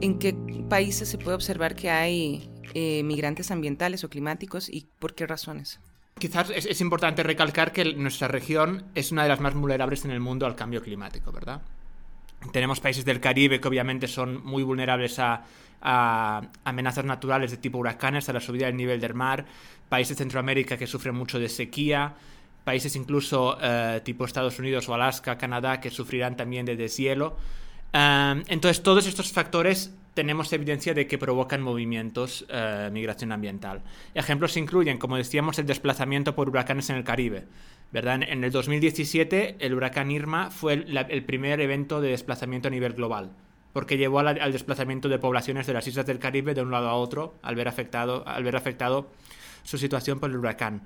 ¿en 0.00 0.18
qué 0.18 0.34
países 0.68 1.08
se 1.08 1.16
puede 1.16 1.36
observar 1.36 1.76
que 1.76 1.88
hay 1.88 2.50
eh, 2.74 3.04
migrantes 3.04 3.52
ambientales 3.52 4.02
o 4.02 4.10
climáticos 4.10 4.68
y 4.68 4.88
por 4.98 5.14
qué 5.14 5.28
razones? 5.28 5.78
Quizás 6.18 6.50
es, 6.50 6.80
importante 6.80 7.22
recalcar 7.22 7.70
que 7.70 7.94
nuestra 7.94 8.26
región 8.26 8.86
es 8.96 9.12
una 9.12 9.22
de 9.22 9.28
las 9.28 9.40
más 9.40 9.54
vulnerables 9.54 10.04
en 10.04 10.10
el 10.10 10.20
mundo 10.20 10.46
al 10.46 10.56
cambio 10.56 10.82
climático, 10.82 11.30
¿verdad? 11.30 11.62
Tenemos 12.52 12.80
países 12.80 13.04
del 13.04 13.20
Caribe 13.20 13.60
que 13.60 13.68
obviamente 13.68 14.08
son 14.08 14.44
muy 14.44 14.62
vulnerables 14.62 15.18
a, 15.18 15.44
amenazas 16.64 17.04
naturales 17.04 17.50
de 17.50 17.58
tipo 17.58 17.78
huracanes, 17.78 18.28
a 18.28 18.32
la 18.32 18.40
subida 18.40 18.66
del 18.66 18.76
nivel 18.76 19.00
del 19.00 19.12
mar, 19.12 19.44
países 19.88 20.16
de 20.16 20.24
Centroamérica 20.24 20.78
que 20.78 20.86
sufren 20.86 21.14
mucho 21.14 21.38
de 21.38 21.48
sequía, 21.50 22.14
países 22.64 22.96
incluso 22.96 23.58
eh, 23.60 24.00
tipo 24.02 24.24
Estados 24.24 24.58
Unidos 24.58 24.88
o 24.88 24.94
Alaska, 24.94 25.36
Canadá, 25.36 25.80
que 25.80 25.90
sufrirán 25.90 26.36
también 26.36 26.64
de 26.64 26.76
deshielo. 26.76 27.36
Em, 27.92 28.42
entonces, 28.48 28.82
todos 28.82 29.06
estos 29.06 29.30
factores 29.30 29.94
tenemos 30.14 30.52
evidencia 30.52 30.94
de 30.94 31.06
que 31.06 31.18
provocan 31.18 31.60
movimientos 31.60 32.46
eh, 32.48 32.88
migración 32.92 33.32
ambiental. 33.32 33.82
Ejemplos 34.14 34.56
incluyen, 34.56 34.96
como 34.96 35.16
decíamos, 35.16 35.58
el 35.58 35.66
desplazamiento 35.66 36.34
por 36.34 36.48
huracanes 36.48 36.88
en 36.90 36.96
el 36.96 37.04
Caribe. 37.04 37.44
¿Verdad? 37.94 38.20
En 38.26 38.42
el 38.42 38.50
2017, 38.50 39.54
el 39.60 39.72
huracán 39.72 40.10
Irma 40.10 40.50
fue 40.50 40.72
el, 40.72 41.24
primer 41.24 41.60
evento 41.60 42.00
de 42.00 42.08
desplazamiento 42.08 42.66
a 42.66 42.70
nivel 42.72 42.94
global, 42.94 43.30
porque 43.72 43.96
llevó 43.96 44.18
al, 44.18 44.50
desplazamiento 44.50 45.08
de 45.08 45.20
poblaciones 45.20 45.68
de 45.68 45.74
las 45.74 45.86
islas 45.86 46.04
del 46.04 46.18
Caribe 46.18 46.54
de 46.54 46.62
un 46.62 46.72
lado 46.72 46.88
a 46.88 46.94
otro 46.94 47.36
al 47.40 47.54
ver 47.54 47.68
afectado, 47.68 48.26
al 48.26 48.52
afectado 48.56 49.12
su 49.62 49.78
situación 49.78 50.18
por 50.18 50.28
el 50.28 50.36
huracán. 50.36 50.82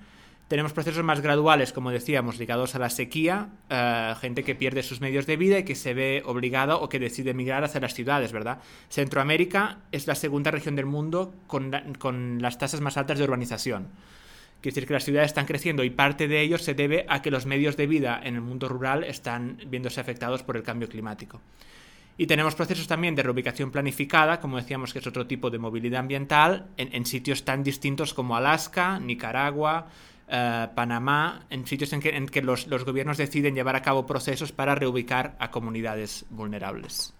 Tenemos 0.49 0.75
procesos 0.75 1.03
más 1.03 1.23
graduales, 1.23 1.73
como 1.73 1.91
decíamos, 1.91 2.39
ligados 2.39 2.75
a 2.75 2.79
la 2.79 2.91
sequía, 2.91 3.49
eh, 3.71 4.15
gente 4.21 4.45
que 4.45 4.55
pierde 4.55 4.83
sus 4.83 5.01
medios 5.01 5.25
de 5.25 5.39
vida 5.39 5.59
y 5.61 5.65
que 5.65 5.77
se 5.77 5.95
ve 5.95 6.23
obligada 6.27 6.77
o 6.77 6.91
que 6.91 6.99
decide 6.99 7.31
emigrar 7.31 7.65
hacia 7.65 7.81
las 7.81 7.95
ciudades, 7.95 8.33
¿verdad? 8.33 8.59
Centroamérica 8.91 9.79
es 9.93 10.07
la 10.07 10.15
segunda 10.15 10.51
región 10.51 10.77
del 10.77 10.85
mundo 10.85 11.35
con, 11.47 11.73
con 11.99 12.43
las 12.43 12.59
tasas 12.59 12.83
más 12.83 12.99
altas 12.99 13.17
de 13.17 13.25
urbanización. 13.25 13.89
Quiere 14.61 14.75
decir 14.75 14.87
que 14.87 14.95
las 14.95 15.05
ciudades 15.05 15.29
están 15.29 15.47
creciendo 15.47 15.85
y 15.85 15.91
parte 15.91 16.27
de 16.27 16.41
ello 16.41 16.59
se 16.59 16.75
debe 16.75 17.07
a 17.09 17.23
que 17.23 17.31
los 17.31 17.47
medios 17.47 17.77
de 17.77 17.87
vida 17.87 18.21
en 18.23 18.35
el 18.35 18.41
mundo 18.41 18.69
rural 18.69 19.05
están 19.05 19.59
viéndose 19.69 20.01
afectados 20.01 20.43
por 20.43 20.57
el 20.57 20.63
cambio 20.63 20.89
climático. 20.89 21.41
Y 22.17 22.27
tenemos 22.27 22.57
procesos 22.57 22.89
también 22.89 23.15
de 23.15 23.23
reubicación 23.23 23.71
planificada, 23.71 24.41
como 24.41 24.57
decíamos 24.57 24.93
que 24.93 24.99
es 24.99 25.07
otro 25.07 25.29
tipo 25.29 25.51
de 25.51 25.59
movilidad 25.59 26.01
ambiental, 26.01 26.67
en 26.77 27.07
sitios 27.07 27.45
tan 27.45 27.63
distintos 27.63 28.13
como 28.13 28.37
Alaska, 28.37 28.99
Nicaragua, 28.99 29.87
eh, 30.31 30.69
Panamá, 30.75 31.47
en 31.49 31.67
sitios 31.67 31.91
en 31.95 32.27
que, 32.27 32.43
los, 32.43 32.67
los 32.67 32.85
gobiernos 32.85 33.17
deciden 33.17 33.55
llevar 33.55 33.77
a 33.77 33.83
cabo 33.83 34.05
procesos 34.05 34.53
para 34.53 34.75
reubicar 34.75 35.37
a 35.39 35.51
comunidades 35.51 36.27
vulnerables. 36.29 37.15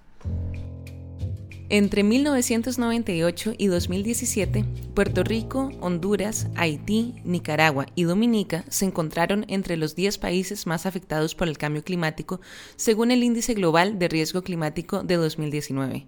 Entre 1.71 2.03
1998 2.03 3.53
y 3.59 3.67
2017, 3.67 4.65
Puerto 4.95 5.23
Rico, 5.23 5.71
Honduras, 5.81 6.47
Haití, 6.57 7.17
Nicaragua 7.25 7.87
y 7.95 8.05
Dominica 8.05 8.65
se 8.71 8.87
encontraron 8.87 9.45
entre 9.49 9.77
los 9.77 9.95
10 9.95 10.17
países 10.17 10.67
más 10.67 10.87
afectados 10.87 11.35
por 11.35 11.47
el 11.47 11.59
cambio 11.59 11.85
climático, 11.85 12.41
según 12.77 13.11
el 13.11 13.23
Índice 13.23 13.53
Global 13.53 13.99
de 13.99 14.09
Riesgo 14.09 14.43
Climático 14.43 15.03
de 15.03 15.17
2019 15.17 16.07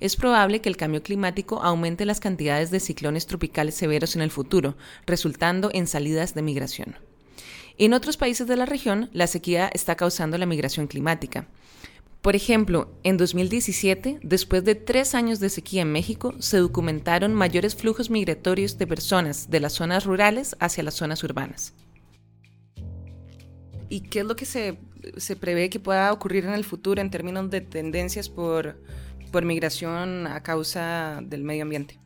es 0.00 0.16
probable 0.16 0.60
que 0.60 0.68
el 0.68 0.76
cambio 0.76 1.02
climático 1.02 1.60
aumente 1.62 2.06
las 2.06 2.20
cantidades 2.20 2.70
de 2.70 2.80
ciclones 2.80 3.26
tropicales 3.26 3.74
severos 3.74 4.16
en 4.16 4.22
el 4.22 4.30
futuro, 4.30 4.76
resultando 5.06 5.70
en 5.72 5.86
salidas 5.86 6.34
de 6.34 6.42
migración. 6.42 6.96
En 7.78 7.94
otros 7.94 8.16
países 8.16 8.46
de 8.46 8.56
la 8.56 8.66
región, 8.66 9.08
la 9.12 9.26
sequía 9.26 9.70
está 9.72 9.96
causando 9.96 10.38
la 10.38 10.46
migración 10.46 10.86
climática. 10.86 11.46
Por 12.22 12.34
ejemplo, 12.34 12.90
en 13.04 13.16
2017, 13.16 14.20
después 14.22 14.64
de 14.64 14.74
tres 14.74 15.14
años 15.14 15.38
de 15.38 15.50
sequía 15.50 15.82
en 15.82 15.92
México, 15.92 16.34
se 16.40 16.58
documentaron 16.58 17.32
mayores 17.34 17.76
flujos 17.76 18.10
migratorios 18.10 18.76
de 18.76 18.86
personas 18.86 19.50
de 19.50 19.60
las 19.60 19.74
zonas 19.74 20.04
rurales 20.04 20.56
hacia 20.58 20.82
las 20.82 20.94
zonas 20.94 21.22
urbanas. 21.22 21.74
¿Y 23.88 24.00
qué 24.00 24.20
es 24.20 24.24
lo 24.26 24.36
que 24.36 24.44
se, 24.44 24.78
se 25.16 25.36
prevé 25.36 25.70
que 25.70 25.80
pueda 25.80 26.12
ocurrir 26.12 26.44
en 26.44 26.52
el 26.52 26.64
futuro 26.64 27.00
en 27.00 27.10
términos 27.10 27.50
de 27.50 27.60
tendencias 27.60 28.28
por, 28.28 28.76
por 29.30 29.44
migración 29.44 30.26
a 30.26 30.42
causa 30.42 31.20
del 31.22 31.44
medio 31.44 31.62
ambiente. 31.62 31.98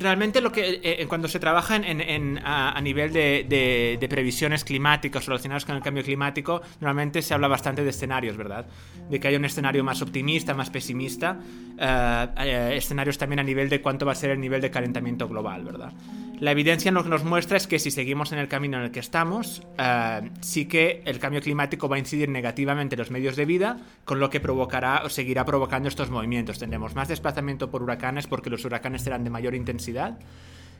Realmente 0.00 0.40
lo 0.40 0.50
que 0.50 0.70
eh, 0.70 0.80
eh, 0.82 1.06
cuando 1.06 1.28
se 1.28 1.38
trabaja 1.38 1.76
en, 1.76 2.40
a, 2.42 2.80
nivel 2.80 3.12
de, 3.12 4.06
previsiones 4.08 4.64
climáticas 4.64 5.26
relacionadas 5.26 5.66
con 5.66 5.76
el 5.76 5.82
cambio 5.82 6.02
climático, 6.02 6.62
normalmente 6.80 7.20
se 7.20 7.34
habla 7.34 7.48
bastante 7.48 7.84
de 7.84 7.90
escenarios, 7.90 8.34
¿verdad? 8.38 8.64
De 9.10 9.20
que 9.20 9.28
hay 9.28 9.36
un 9.36 9.44
escenario 9.44 9.84
más 9.84 10.00
optimista, 10.00 10.54
más 10.54 10.70
pesimista, 10.70 11.38
eh, 11.78 12.72
escenarios 12.76 13.18
también 13.18 13.40
a 13.40 13.42
nivel 13.42 13.68
de 13.68 13.82
cuánto 13.82 14.06
va 14.06 14.12
a 14.12 14.14
ser 14.14 14.30
el 14.30 14.40
nivel 14.40 14.62
de 14.62 14.70
calentamiento 14.70 15.28
global, 15.28 15.64
¿verdad? 15.64 15.92
La 16.40 16.52
evidencia 16.52 16.90
lo 16.90 17.02
que 17.02 17.10
nos 17.10 17.22
muestra 17.22 17.58
es 17.58 17.66
que 17.66 17.78
si 17.78 17.90
seguimos 17.90 18.32
en 18.32 18.38
el 18.38 18.48
camino 18.48 18.78
en 18.78 18.84
el 18.84 18.90
que 18.90 19.00
estamos, 19.00 19.62
eh, 19.76 20.30
sí 20.40 20.64
que 20.64 21.02
el 21.04 21.18
cambio 21.18 21.42
climático 21.42 21.86
va 21.86 21.96
a 21.96 21.98
incidir 21.98 22.30
negativamente 22.30 22.94
en 22.94 22.98
los 22.98 23.10
medios 23.10 23.36
de 23.36 23.44
vida, 23.44 23.78
con 24.06 24.20
lo 24.20 24.30
que 24.30 24.40
provocará 24.40 25.02
o 25.04 25.10
seguirá 25.10 25.44
provocando 25.44 25.90
estos 25.90 26.08
movimientos. 26.08 26.58
Tendremos 26.58 26.94
más 26.94 27.08
desplazamiento 27.08 27.70
por 27.70 27.82
huracanes 27.82 28.26
porque 28.26 28.48
los 28.48 28.64
huracanes 28.64 29.02
serán 29.02 29.22
de 29.22 29.28
mayor 29.28 29.54
intensidad. 29.54 30.18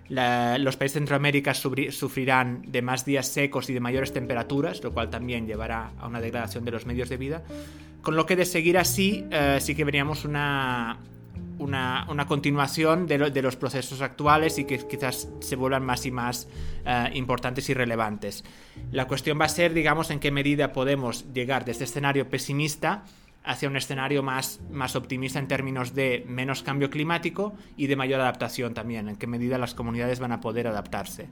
los 0.08 0.76
países 0.78 0.94
de 0.94 1.00
Centroamérica 1.00 1.52
sufrirán 1.52 2.62
de 2.66 2.80
más 2.80 3.04
días 3.04 3.28
secos 3.28 3.68
y 3.68 3.74
de 3.74 3.80
mayores 3.80 4.14
temperaturas, 4.14 4.82
lo 4.82 4.92
cual 4.92 5.10
también 5.10 5.46
llevará 5.46 5.92
a 6.00 6.08
una 6.08 6.22
degradación 6.22 6.64
de 6.64 6.70
los 6.70 6.86
medios 6.86 7.10
de 7.10 7.18
vida. 7.18 7.42
Con 8.00 8.16
lo 8.16 8.24
que 8.24 8.34
de 8.34 8.46
seguir 8.46 8.78
así, 8.78 9.26
eh, 9.30 9.58
sí 9.60 9.74
que 9.74 9.84
veríamos 9.84 10.24
una, 10.24 10.98
una, 11.60 12.26
continuación 12.26 13.06
de, 13.06 13.42
los 13.42 13.56
procesos 13.56 14.00
actuales 14.00 14.58
y 14.58 14.64
que 14.64 14.78
quizás 14.78 15.28
se 15.40 15.56
vuelvan 15.56 15.84
más 15.84 16.06
y 16.06 16.10
más 16.10 16.48
eh, 16.84 17.10
importantes 17.14 17.68
y 17.68 17.74
relevantes. 17.74 18.44
La 18.90 19.06
cuestión 19.06 19.38
va 19.40 19.44
a 19.44 19.48
ser, 19.48 19.74
digamos, 19.74 20.10
en 20.10 20.20
qué 20.20 20.30
medida 20.30 20.72
podemos 20.72 21.32
llegar 21.32 21.64
de 21.64 21.72
este 21.72 21.84
escenario 21.84 22.28
pesimista 22.28 23.04
hacia 23.44 23.68
un 23.68 23.76
escenario 23.76 24.22
más, 24.22 24.60
más 24.70 24.96
optimista 24.96 25.38
en 25.38 25.48
términos 25.48 25.94
de 25.94 26.24
menos 26.26 26.62
cambio 26.62 26.90
climático 26.90 27.54
y 27.76 27.86
de 27.86 27.96
mayor 27.96 28.20
adaptación 28.20 28.74
también, 28.74 29.08
en 29.08 29.16
qué 29.16 29.26
medida 29.26 29.58
las 29.58 29.74
comunidades 29.74 30.20
van 30.20 30.32
a 30.32 30.40
poder 30.40 30.66
adaptarse. 30.66 31.28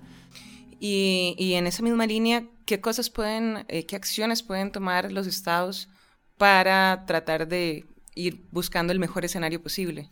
Y, 0.80 1.54
en 1.54 1.66
esa 1.66 1.82
misma 1.82 2.06
línea, 2.06 2.44
¿qué 2.64 2.80
cosas 2.80 3.10
pueden, 3.10 3.64
eh, 3.68 3.84
qué 3.84 3.96
acciones 3.96 4.44
pueden 4.44 4.70
tomar 4.70 5.10
los 5.10 5.26
estados 5.26 5.88
para 6.36 7.04
tratar 7.04 7.48
de 7.48 7.84
ir 8.18 8.42
buscando 8.50 8.92
el 8.92 8.98
mejor 8.98 9.24
escenario 9.24 9.62
posible? 9.62 10.10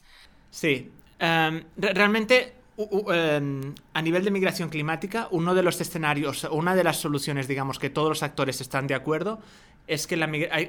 Sí, 0.50 0.90
em, 1.18 1.64
realmente 1.76 2.54
em, 2.78 3.74
a 3.94 4.02
nivel 4.02 4.24
de 4.24 4.30
migración 4.30 4.68
climática, 4.68 5.28
uno 5.30 5.54
de 5.54 5.62
los 5.62 5.80
escenarios, 5.80 6.44
una 6.50 6.74
de 6.74 6.84
las 6.84 6.98
soluciones, 6.98 7.48
digamos, 7.48 7.78
que 7.78 7.90
todos 7.90 8.08
los 8.08 8.22
actores 8.22 8.60
están 8.60 8.86
de 8.86 8.94
acuerdo, 8.94 9.40
es 9.86 10.06
que 10.06 10.14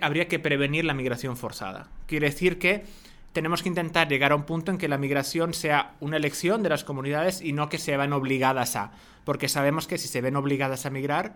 habría 0.02 0.28
que 0.28 0.40
prevenir 0.40 0.86
la 0.86 0.94
migración 0.94 1.38
forzada. 1.38 1.88
Quiere 2.06 2.28
decir 2.28 2.60
que 2.60 2.86
tenemos 3.34 3.62
que 3.62 3.70
intentar 3.70 4.08
llegar 4.08 4.32
a 4.32 4.36
un 4.36 4.44
punto 4.44 4.72
en 4.72 4.78
que 4.78 4.88
la 4.88 4.98
migración 4.98 5.54
sea 5.54 5.96
una 6.00 6.18
elección 6.18 6.64
de 6.64 6.70
las 6.70 6.84
comunidades 6.84 7.42
y 7.42 7.52
no 7.54 7.70
que 7.70 7.78
se 7.78 7.96
vean 7.96 8.14
obligadas 8.14 8.76
a, 8.76 8.92
porque 9.26 9.50
sabemos 9.50 9.86
que 9.86 9.98
si 9.98 10.08
se 10.08 10.22
ven 10.22 10.36
obligadas 10.36 10.86
a 10.86 10.90
migrar 10.90 11.36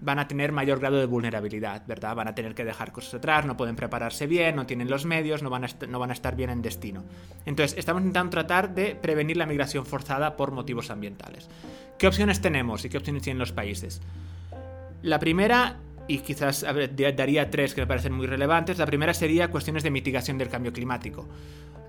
van 0.00 0.18
a 0.18 0.26
tener 0.26 0.50
mayor 0.52 0.80
grado 0.80 0.98
de 0.98 1.06
vulnerabilidad, 1.06 1.82
¿verdad? 1.86 2.14
Van 2.14 2.28
a 2.28 2.34
tener 2.34 2.54
que 2.54 2.64
dejar 2.64 2.90
cosas 2.92 3.14
atrás, 3.14 3.44
no 3.44 3.56
pueden 3.56 3.76
prepararse 3.76 4.26
bien, 4.26 4.56
no 4.56 4.66
tienen 4.66 4.88
los 4.88 5.04
medios, 5.04 5.42
no 5.42 5.50
van 5.50 5.64
a, 5.64 5.68
no 5.88 5.98
van 5.98 6.10
a 6.10 6.14
estar 6.14 6.36
bien 6.36 6.50
en 6.50 6.62
destino. 6.62 7.04
Entonces, 7.44 7.78
estamos 7.78 8.00
intentando 8.00 8.30
tratar 8.30 8.74
de 8.74 8.94
prevenir 8.94 9.36
la 9.36 9.46
migración 9.46 9.84
forzada 9.84 10.36
por 10.36 10.52
motivos 10.52 10.90
ambientales. 10.90 11.48
¿Qué 11.98 12.06
opciones 12.06 12.40
tenemos 12.40 12.84
y 12.84 12.88
qué 12.88 12.96
opciones 12.96 13.22
tienen 13.22 13.38
los 13.38 13.52
países? 13.52 14.00
La 15.02 15.18
primera 15.18 15.76
y 16.08 16.18
quizás 16.18 16.64
daría 17.16 17.50
tres 17.50 17.74
que 17.74 17.82
me 17.82 17.86
parecen 17.86 18.12
muy 18.12 18.26
relevantes. 18.26 18.78
La 18.78 18.86
primera 18.86 19.14
sería 19.14 19.48
cuestiones 19.48 19.82
de 19.82 19.90
mitigación 19.90 20.38
del 20.38 20.48
cambio 20.48 20.72
climático. 20.72 21.28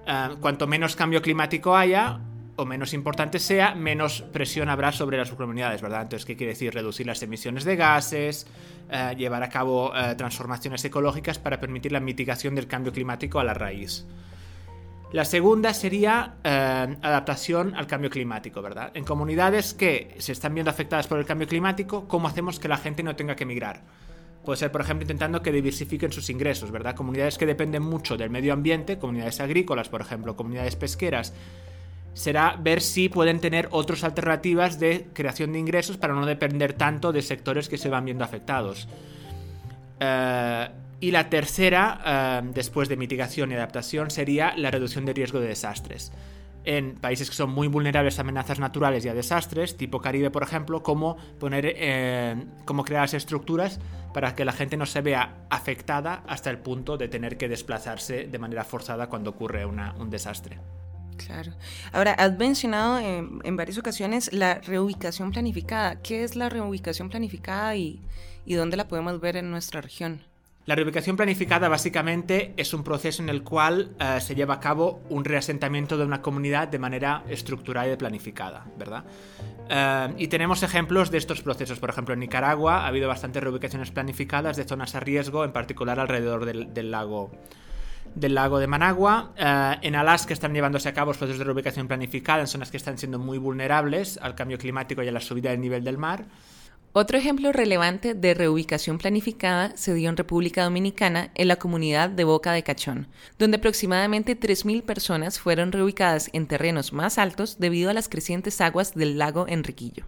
Ah, 0.05 0.35
cuanto 0.39 0.67
menos 0.67 0.95
cambio 0.95 1.21
climático 1.21 1.75
haya, 1.75 2.19
menos 2.65 2.93
importante 2.93 3.39
sea, 3.39 3.75
menos 3.75 4.21
presión 4.33 4.69
habrá 4.69 4.91
sobre 4.91 5.17
las 5.17 5.31
comunidades, 5.31 5.81
¿verdad? 5.81 6.03
Entonces, 6.03 6.25
¿qué 6.25 6.35
quiere 6.35 6.53
decir? 6.53 6.73
Reducir 6.73 7.05
las 7.05 7.21
emisiones 7.23 7.63
de 7.63 7.75
gases, 7.75 8.47
ah, 8.89 9.13
llevar 9.13 9.43
a 9.43 9.49
cabo 9.49 9.91
ah, 9.93 10.15
transformaciones 10.17 10.83
ecológicas 10.85 11.39
para 11.39 11.59
permitir 11.59 11.91
la 11.91 11.99
mitigación 11.99 12.55
del 12.55 12.67
cambio 12.67 12.91
climático 12.91 13.39
a 13.39 13.43
la 13.43 13.53
raíz. 13.53 14.05
La 15.11 15.25
segunda 15.25 15.73
sería 15.73 16.35
eh, 16.43 16.97
adaptación 17.01 17.75
al 17.75 17.85
cambio 17.85 18.09
climático, 18.09 18.61
¿verdad? 18.61 18.91
En 18.93 19.03
comunidades 19.03 19.73
que 19.73 20.15
se 20.19 20.31
están 20.31 20.53
viendo 20.53 20.71
afectadas 20.71 21.07
por 21.07 21.19
el 21.19 21.25
cambio 21.25 21.49
climático, 21.49 22.07
¿cómo 22.07 22.29
hacemos 22.29 22.59
que 22.59 22.69
la 22.69 22.77
gente 22.77 23.03
no 23.03 23.13
tenga 23.15 23.35
que 23.35 23.43
emigrar? 23.43 23.81
Puede 24.45 24.57
ser, 24.57 24.71
por 24.71 24.81
ejemplo, 24.81 25.03
intentando 25.03 25.41
que 25.41 25.51
diversifiquen 25.51 26.13
sus 26.13 26.29
ingresos, 26.29 26.71
¿verdad? 26.71 26.95
Comunidades 26.95 27.37
que 27.37 27.45
dependen 27.45 27.83
mucho 27.83 28.15
del 28.15 28.29
medio 28.29 28.53
ambiente, 28.53 28.97
comunidades 28.97 29.41
agrícolas, 29.41 29.89
por 29.89 29.99
ejemplo, 29.99 30.37
comunidades 30.37 30.77
pesqueras, 30.77 31.33
será 32.13 32.57
ver 32.59 32.81
si 32.81 33.09
pueden 33.09 33.39
tener 33.39 33.67
otras 33.71 34.03
alternativas 34.03 34.79
de 34.79 35.07
creación 35.13 35.53
de 35.53 35.59
ingresos 35.59 35.97
para 35.97 36.13
no 36.13 36.25
depender 36.25 36.73
tanto 36.73 37.11
de 37.11 37.21
sectores 37.21 37.69
que 37.69 37.77
se 37.77 37.89
van 37.89 38.05
viendo 38.05 38.23
afectados. 38.23 38.87
Eh, 39.99 40.69
y 40.99 41.11
la 41.11 41.29
tercera, 41.29 42.01
eh, 42.43 42.49
después 42.53 42.89
de 42.89 42.97
mitigación 42.97 43.51
y 43.51 43.55
adaptación, 43.55 44.11
sería 44.11 44.53
la 44.55 44.71
reducción 44.71 45.05
de 45.05 45.13
riesgo 45.13 45.39
de 45.39 45.47
desastres. 45.47 46.11
En 46.63 46.93
países 46.93 47.27
que 47.27 47.35
son 47.35 47.49
muy 47.49 47.67
vulnerables 47.67 48.19
a 48.19 48.21
amenazas 48.21 48.59
naturales 48.59 49.03
y 49.03 49.09
a 49.09 49.15
desastres, 49.15 49.77
tipo 49.77 49.99
Caribe, 49.99 50.29
por 50.29 50.43
ejemplo, 50.43 50.83
cómo 50.83 51.17
poner, 51.39 51.73
eh, 51.75 52.35
cómo 52.65 52.83
crear 52.83 53.01
las 53.01 53.15
estructuras 53.15 53.79
para 54.13 54.35
que 54.35 54.45
la 54.45 54.51
gente 54.51 54.77
no 54.77 54.85
se 54.85 55.01
vea 55.01 55.47
afectada 55.49 56.23
hasta 56.27 56.51
el 56.51 56.59
punto 56.59 56.97
de 56.97 57.07
tener 57.07 57.37
que 57.37 57.49
desplazarse 57.49 58.27
de 58.27 58.37
manera 58.37 58.63
forzada 58.63 59.07
cuando 59.07 59.31
ocurre 59.31 59.65
un 59.65 60.09
desastre. 60.11 60.59
Claro. 61.25 61.53
Ahora, 61.91 62.13
has 62.13 62.37
mencionado 62.37 62.99
en, 62.99 63.55
varias 63.55 63.77
ocasiones 63.77 64.31
la 64.33 64.55
reubicación 64.55 65.31
planificada. 65.31 66.01
¿Qué 66.01 66.23
es 66.23 66.35
la 66.35 66.49
reubicación 66.49 67.09
planificada 67.09 67.75
y, 67.75 67.99
y 68.45 68.55
dónde 68.55 68.77
la 68.77 68.87
podemos 68.87 69.19
ver 69.19 69.37
en 69.37 69.51
nuestra 69.51 69.81
región? 69.81 70.21
La 70.67 70.75
reubicación 70.75 71.17
planificada 71.17 71.69
básicamente 71.69 72.53
es 72.55 72.71
un 72.75 72.83
proceso 72.83 73.23
en 73.23 73.29
el 73.29 73.43
cual 73.43 73.95
eh, 73.99 74.21
se 74.21 74.35
lleva 74.35 74.53
a 74.53 74.59
cabo 74.59 75.01
un 75.09 75.25
reasentamiento 75.25 75.97
de 75.97 76.05
una 76.05 76.21
comunidad 76.21 76.67
de 76.67 76.77
manera 76.77 77.23
estructurada 77.27 77.91
y 77.91 77.95
planificada, 77.95 78.67
¿verdad? 78.77 79.03
Eh, 79.69 80.13
y 80.19 80.27
tenemos 80.27 80.61
ejemplos 80.61 81.09
de 81.09 81.17
estos 81.17 81.41
procesos. 81.41 81.79
Por 81.79 81.89
ejemplo, 81.89 82.13
en 82.13 82.19
Nicaragua 82.19 82.85
ha 82.85 82.87
habido 82.87 83.07
bastantes 83.07 83.41
reubicaciones 83.41 83.89
planificadas 83.89 84.55
de 84.55 84.63
zonas 84.65 84.93
a 84.93 84.99
riesgo, 84.99 85.43
en 85.45 85.51
particular 85.51 85.99
alrededor 85.99 86.45
del, 86.45 86.91
lago 86.91 87.31
del 88.15 88.35
lago 88.35 88.59
de 88.59 88.67
Managua. 88.67 89.33
Eh, 89.37 89.77
en 89.81 89.95
Alaska 89.95 90.33
están 90.33 90.53
llevándose 90.53 90.89
a 90.89 90.93
cabo 90.93 91.11
procesos 91.11 91.39
de 91.39 91.45
reubicación 91.45 91.87
planificada 91.87 92.41
en 92.41 92.47
zonas 92.47 92.71
que 92.71 92.77
están 92.77 92.97
siendo 92.97 93.19
muy 93.19 93.37
vulnerables 93.37 94.17
al 94.21 94.35
cambio 94.35 94.57
climático 94.57 95.03
y 95.03 95.07
a 95.07 95.11
la 95.11 95.19
subida 95.19 95.51
del 95.51 95.61
nivel 95.61 95.83
del 95.83 95.97
mar. 95.97 96.25
Otro 96.93 97.17
ejemplo 97.17 97.53
relevante 97.53 98.13
de 98.13 98.33
reubicación 98.33 98.97
planificada 98.97 99.71
se 99.77 99.93
dio 99.93 100.09
en 100.09 100.17
República 100.17 100.65
Dominicana 100.65 101.31
en 101.35 101.47
la 101.47 101.55
comunidad 101.55 102.09
de 102.09 102.25
Boca 102.25 102.51
de 102.51 102.63
Cachón, 102.63 103.07
donde 103.39 103.57
aproximadamente 103.57 104.37
3.000 104.37 104.83
personas 104.83 105.39
fueron 105.39 105.71
reubicadas 105.71 106.29
en 106.33 106.47
terrenos 106.47 106.91
más 106.91 107.17
altos 107.17 107.59
debido 107.59 107.89
a 107.89 107.93
las 107.93 108.09
crecientes 108.09 108.59
aguas 108.59 108.93
del 108.93 109.17
lago 109.17 109.47
Enriquillo. 109.47 110.05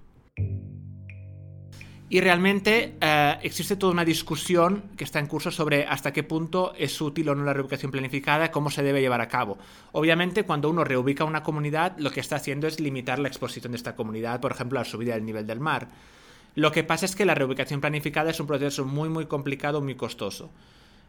Y 2.13 2.21
realmente 2.21 2.93
eh, 3.01 3.37
existe 3.41 3.75
toda 3.75 3.91
una 3.91 4.05
discusión 4.05 4.83
que 4.95 5.03
está 5.03 5.17
en 5.17 5.25
curso 5.25 5.49
sobre 5.49 5.87
hasta 5.87 6.13
qué 6.13 6.21
punto 6.21 6.75
es 6.77 7.01
útil 7.01 7.27
o 7.29 7.33
no 7.33 7.43
la 7.43 7.53
reubicación 7.53 7.91
planificada, 7.91 8.51
cómo 8.51 8.69
se 8.69 8.83
debe 8.83 9.01
llevar 9.01 9.19
a 9.19 9.27
cabo. 9.27 9.57
Obviamente, 9.93 10.43
cuando 10.43 10.69
uno 10.69 10.83
reubica 10.83 11.23
una 11.23 11.41
comunidad, 11.41 11.97
lo 11.97 12.11
que 12.11 12.19
está 12.19 12.35
haciendo 12.35 12.67
es 12.67 12.79
limitar 12.79 13.17
la 13.17 13.29
exposición 13.29 13.71
de 13.71 13.77
esta 13.77 13.95
comunidad, 13.95 14.41
por 14.41 14.51
ejemplo, 14.51 14.77
a 14.77 14.83
la 14.83 14.87
subida 14.87 15.15
del 15.15 15.25
nivel 15.25 15.47
del 15.47 15.59
mar. 15.59 15.87
Lo 16.53 16.71
que 16.71 16.83
pasa 16.83 17.07
es 17.07 17.15
que 17.15 17.25
la 17.25 17.33
reubicación 17.33 17.81
planificada 17.81 18.29
es 18.29 18.39
un 18.39 18.45
proceso 18.45 18.85
muy 18.85 19.09
muy 19.09 19.25
complicado, 19.25 19.81
muy 19.81 19.95
costoso. 19.95 20.51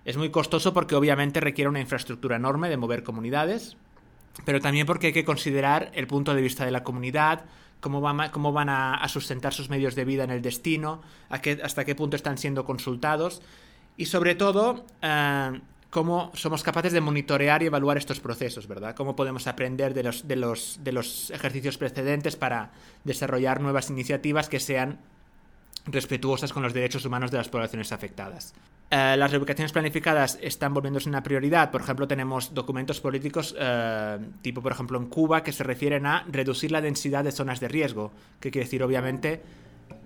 Es 0.06 0.16
muy 0.16 0.30
costoso 0.30 0.72
porque 0.72 0.94
obviamente 0.94 1.38
requiere 1.38 1.68
una 1.68 1.80
infraestructura 1.80 2.36
enorme 2.36 2.70
de 2.70 2.78
mover 2.78 3.02
comunidades, 3.02 3.76
pero 4.46 4.62
también 4.62 4.86
porque 4.86 5.08
hay 5.08 5.12
que 5.12 5.26
considerar 5.26 5.90
el 5.92 6.06
punto 6.06 6.34
de 6.34 6.40
vista 6.40 6.64
de 6.64 6.70
la 6.70 6.82
comunidad, 6.82 7.44
cómo, 7.84 8.02
cómo 8.32 8.52
van 8.52 8.70
a, 8.70 9.06
sustentar 9.08 9.52
sus 9.52 9.68
medios 9.68 9.94
de 9.94 10.06
vida 10.06 10.24
en 10.24 10.30
el 10.30 10.40
destino, 10.40 11.02
hasta 11.28 11.84
qué 11.84 11.94
punto 11.94 12.16
están 12.16 12.38
siendo 12.38 12.64
consultados 12.64 13.42
y 13.98 14.06
sobre 14.06 14.34
todo 14.34 14.86
eh, 15.02 15.60
cómo 15.90 16.30
somos 16.32 16.62
capaces 16.62 16.94
de 16.94 17.02
monitorear 17.02 17.62
y 17.62 17.66
evaluar 17.66 17.98
estos 17.98 18.20
procesos, 18.20 18.66
¿verdad? 18.68 18.96
Cómo 18.96 19.14
podemos 19.14 19.46
aprender 19.46 19.92
de 19.92 20.02
los, 20.02 20.26
de 20.26 20.36
los, 20.36 20.80
de 20.82 20.92
los 20.92 21.30
ejercicios 21.30 21.76
precedentes 21.76 22.36
para 22.36 22.72
desarrollar 23.04 23.60
nuevas 23.60 23.90
iniciativas 23.90 24.48
que 24.48 24.60
sean 24.60 25.00
respetuosas 25.86 26.52
con 26.52 26.62
los 26.62 26.72
derechos 26.72 27.04
humanos 27.04 27.30
de 27.30 27.38
las 27.38 27.48
poblaciones 27.48 27.92
afectadas. 27.92 28.54
Eh, 28.90 29.16
las 29.16 29.30
reubicaciones 29.30 29.72
planificadas 29.72 30.38
están 30.40 30.72
volviéndose 30.72 31.08
una 31.08 31.22
prioridad. 31.22 31.70
Por 31.70 31.80
ejemplo, 31.80 32.06
tenemos 32.06 32.54
documentos 32.54 33.00
políticos, 33.00 33.54
eh, 33.58 34.18
tipo 34.42 34.62
por 34.62 34.72
ejemplo 34.72 34.98
en 34.98 35.06
Cuba, 35.06 35.42
que 35.42 35.52
se 35.52 35.64
refieren 35.64 36.06
a 36.06 36.24
reducir 36.30 36.70
la 36.70 36.80
densidad 36.80 37.24
de 37.24 37.32
zonas 37.32 37.60
de 37.60 37.68
riesgo, 37.68 38.12
que 38.40 38.50
quiere 38.50 38.66
decir 38.66 38.82
obviamente 38.82 39.42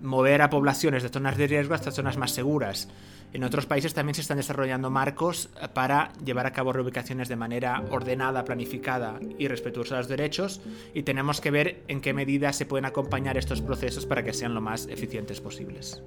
mover 0.01 0.41
a 0.41 0.49
poblaciones 0.49 1.03
de 1.03 1.09
zonas 1.09 1.37
de 1.37 1.47
riesgo 1.47 1.73
hasta 1.73 1.91
zonas 1.91 2.17
más 2.17 2.31
seguras. 2.31 2.89
En 3.31 3.43
otros 3.43 3.67
países 3.67 3.93
también 3.93 4.15
se 4.15 4.21
están 4.21 4.37
desarrollando 4.37 4.89
marcos 4.89 5.49
para 5.73 6.11
llevar 6.25 6.47
a 6.47 6.53
cabo 6.53 6.73
reubicaciones 6.73 7.29
de 7.29 7.35
manera 7.35 7.83
ordenada, 7.91 8.43
planificada 8.43 9.19
y 9.37 9.47
respetuosa 9.47 9.95
de 9.95 10.01
los 10.01 10.07
derechos 10.07 10.61
y 10.95 11.03
tenemos 11.03 11.39
que 11.39 11.51
ver 11.51 11.83
en 11.87 12.01
qué 12.01 12.13
medida 12.13 12.53
se 12.53 12.65
pueden 12.65 12.85
acompañar 12.85 13.37
estos 13.37 13.61
procesos 13.61 14.07
para 14.07 14.23
que 14.23 14.33
sean 14.33 14.55
lo 14.55 14.61
más 14.61 14.87
eficientes 14.87 15.41
posibles. 15.41 16.01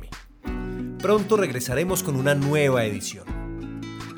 Pronto 0.99 1.37
regresaremos 1.37 2.03
con 2.03 2.15
una 2.15 2.35
nueva 2.35 2.85
edición. 2.85 3.25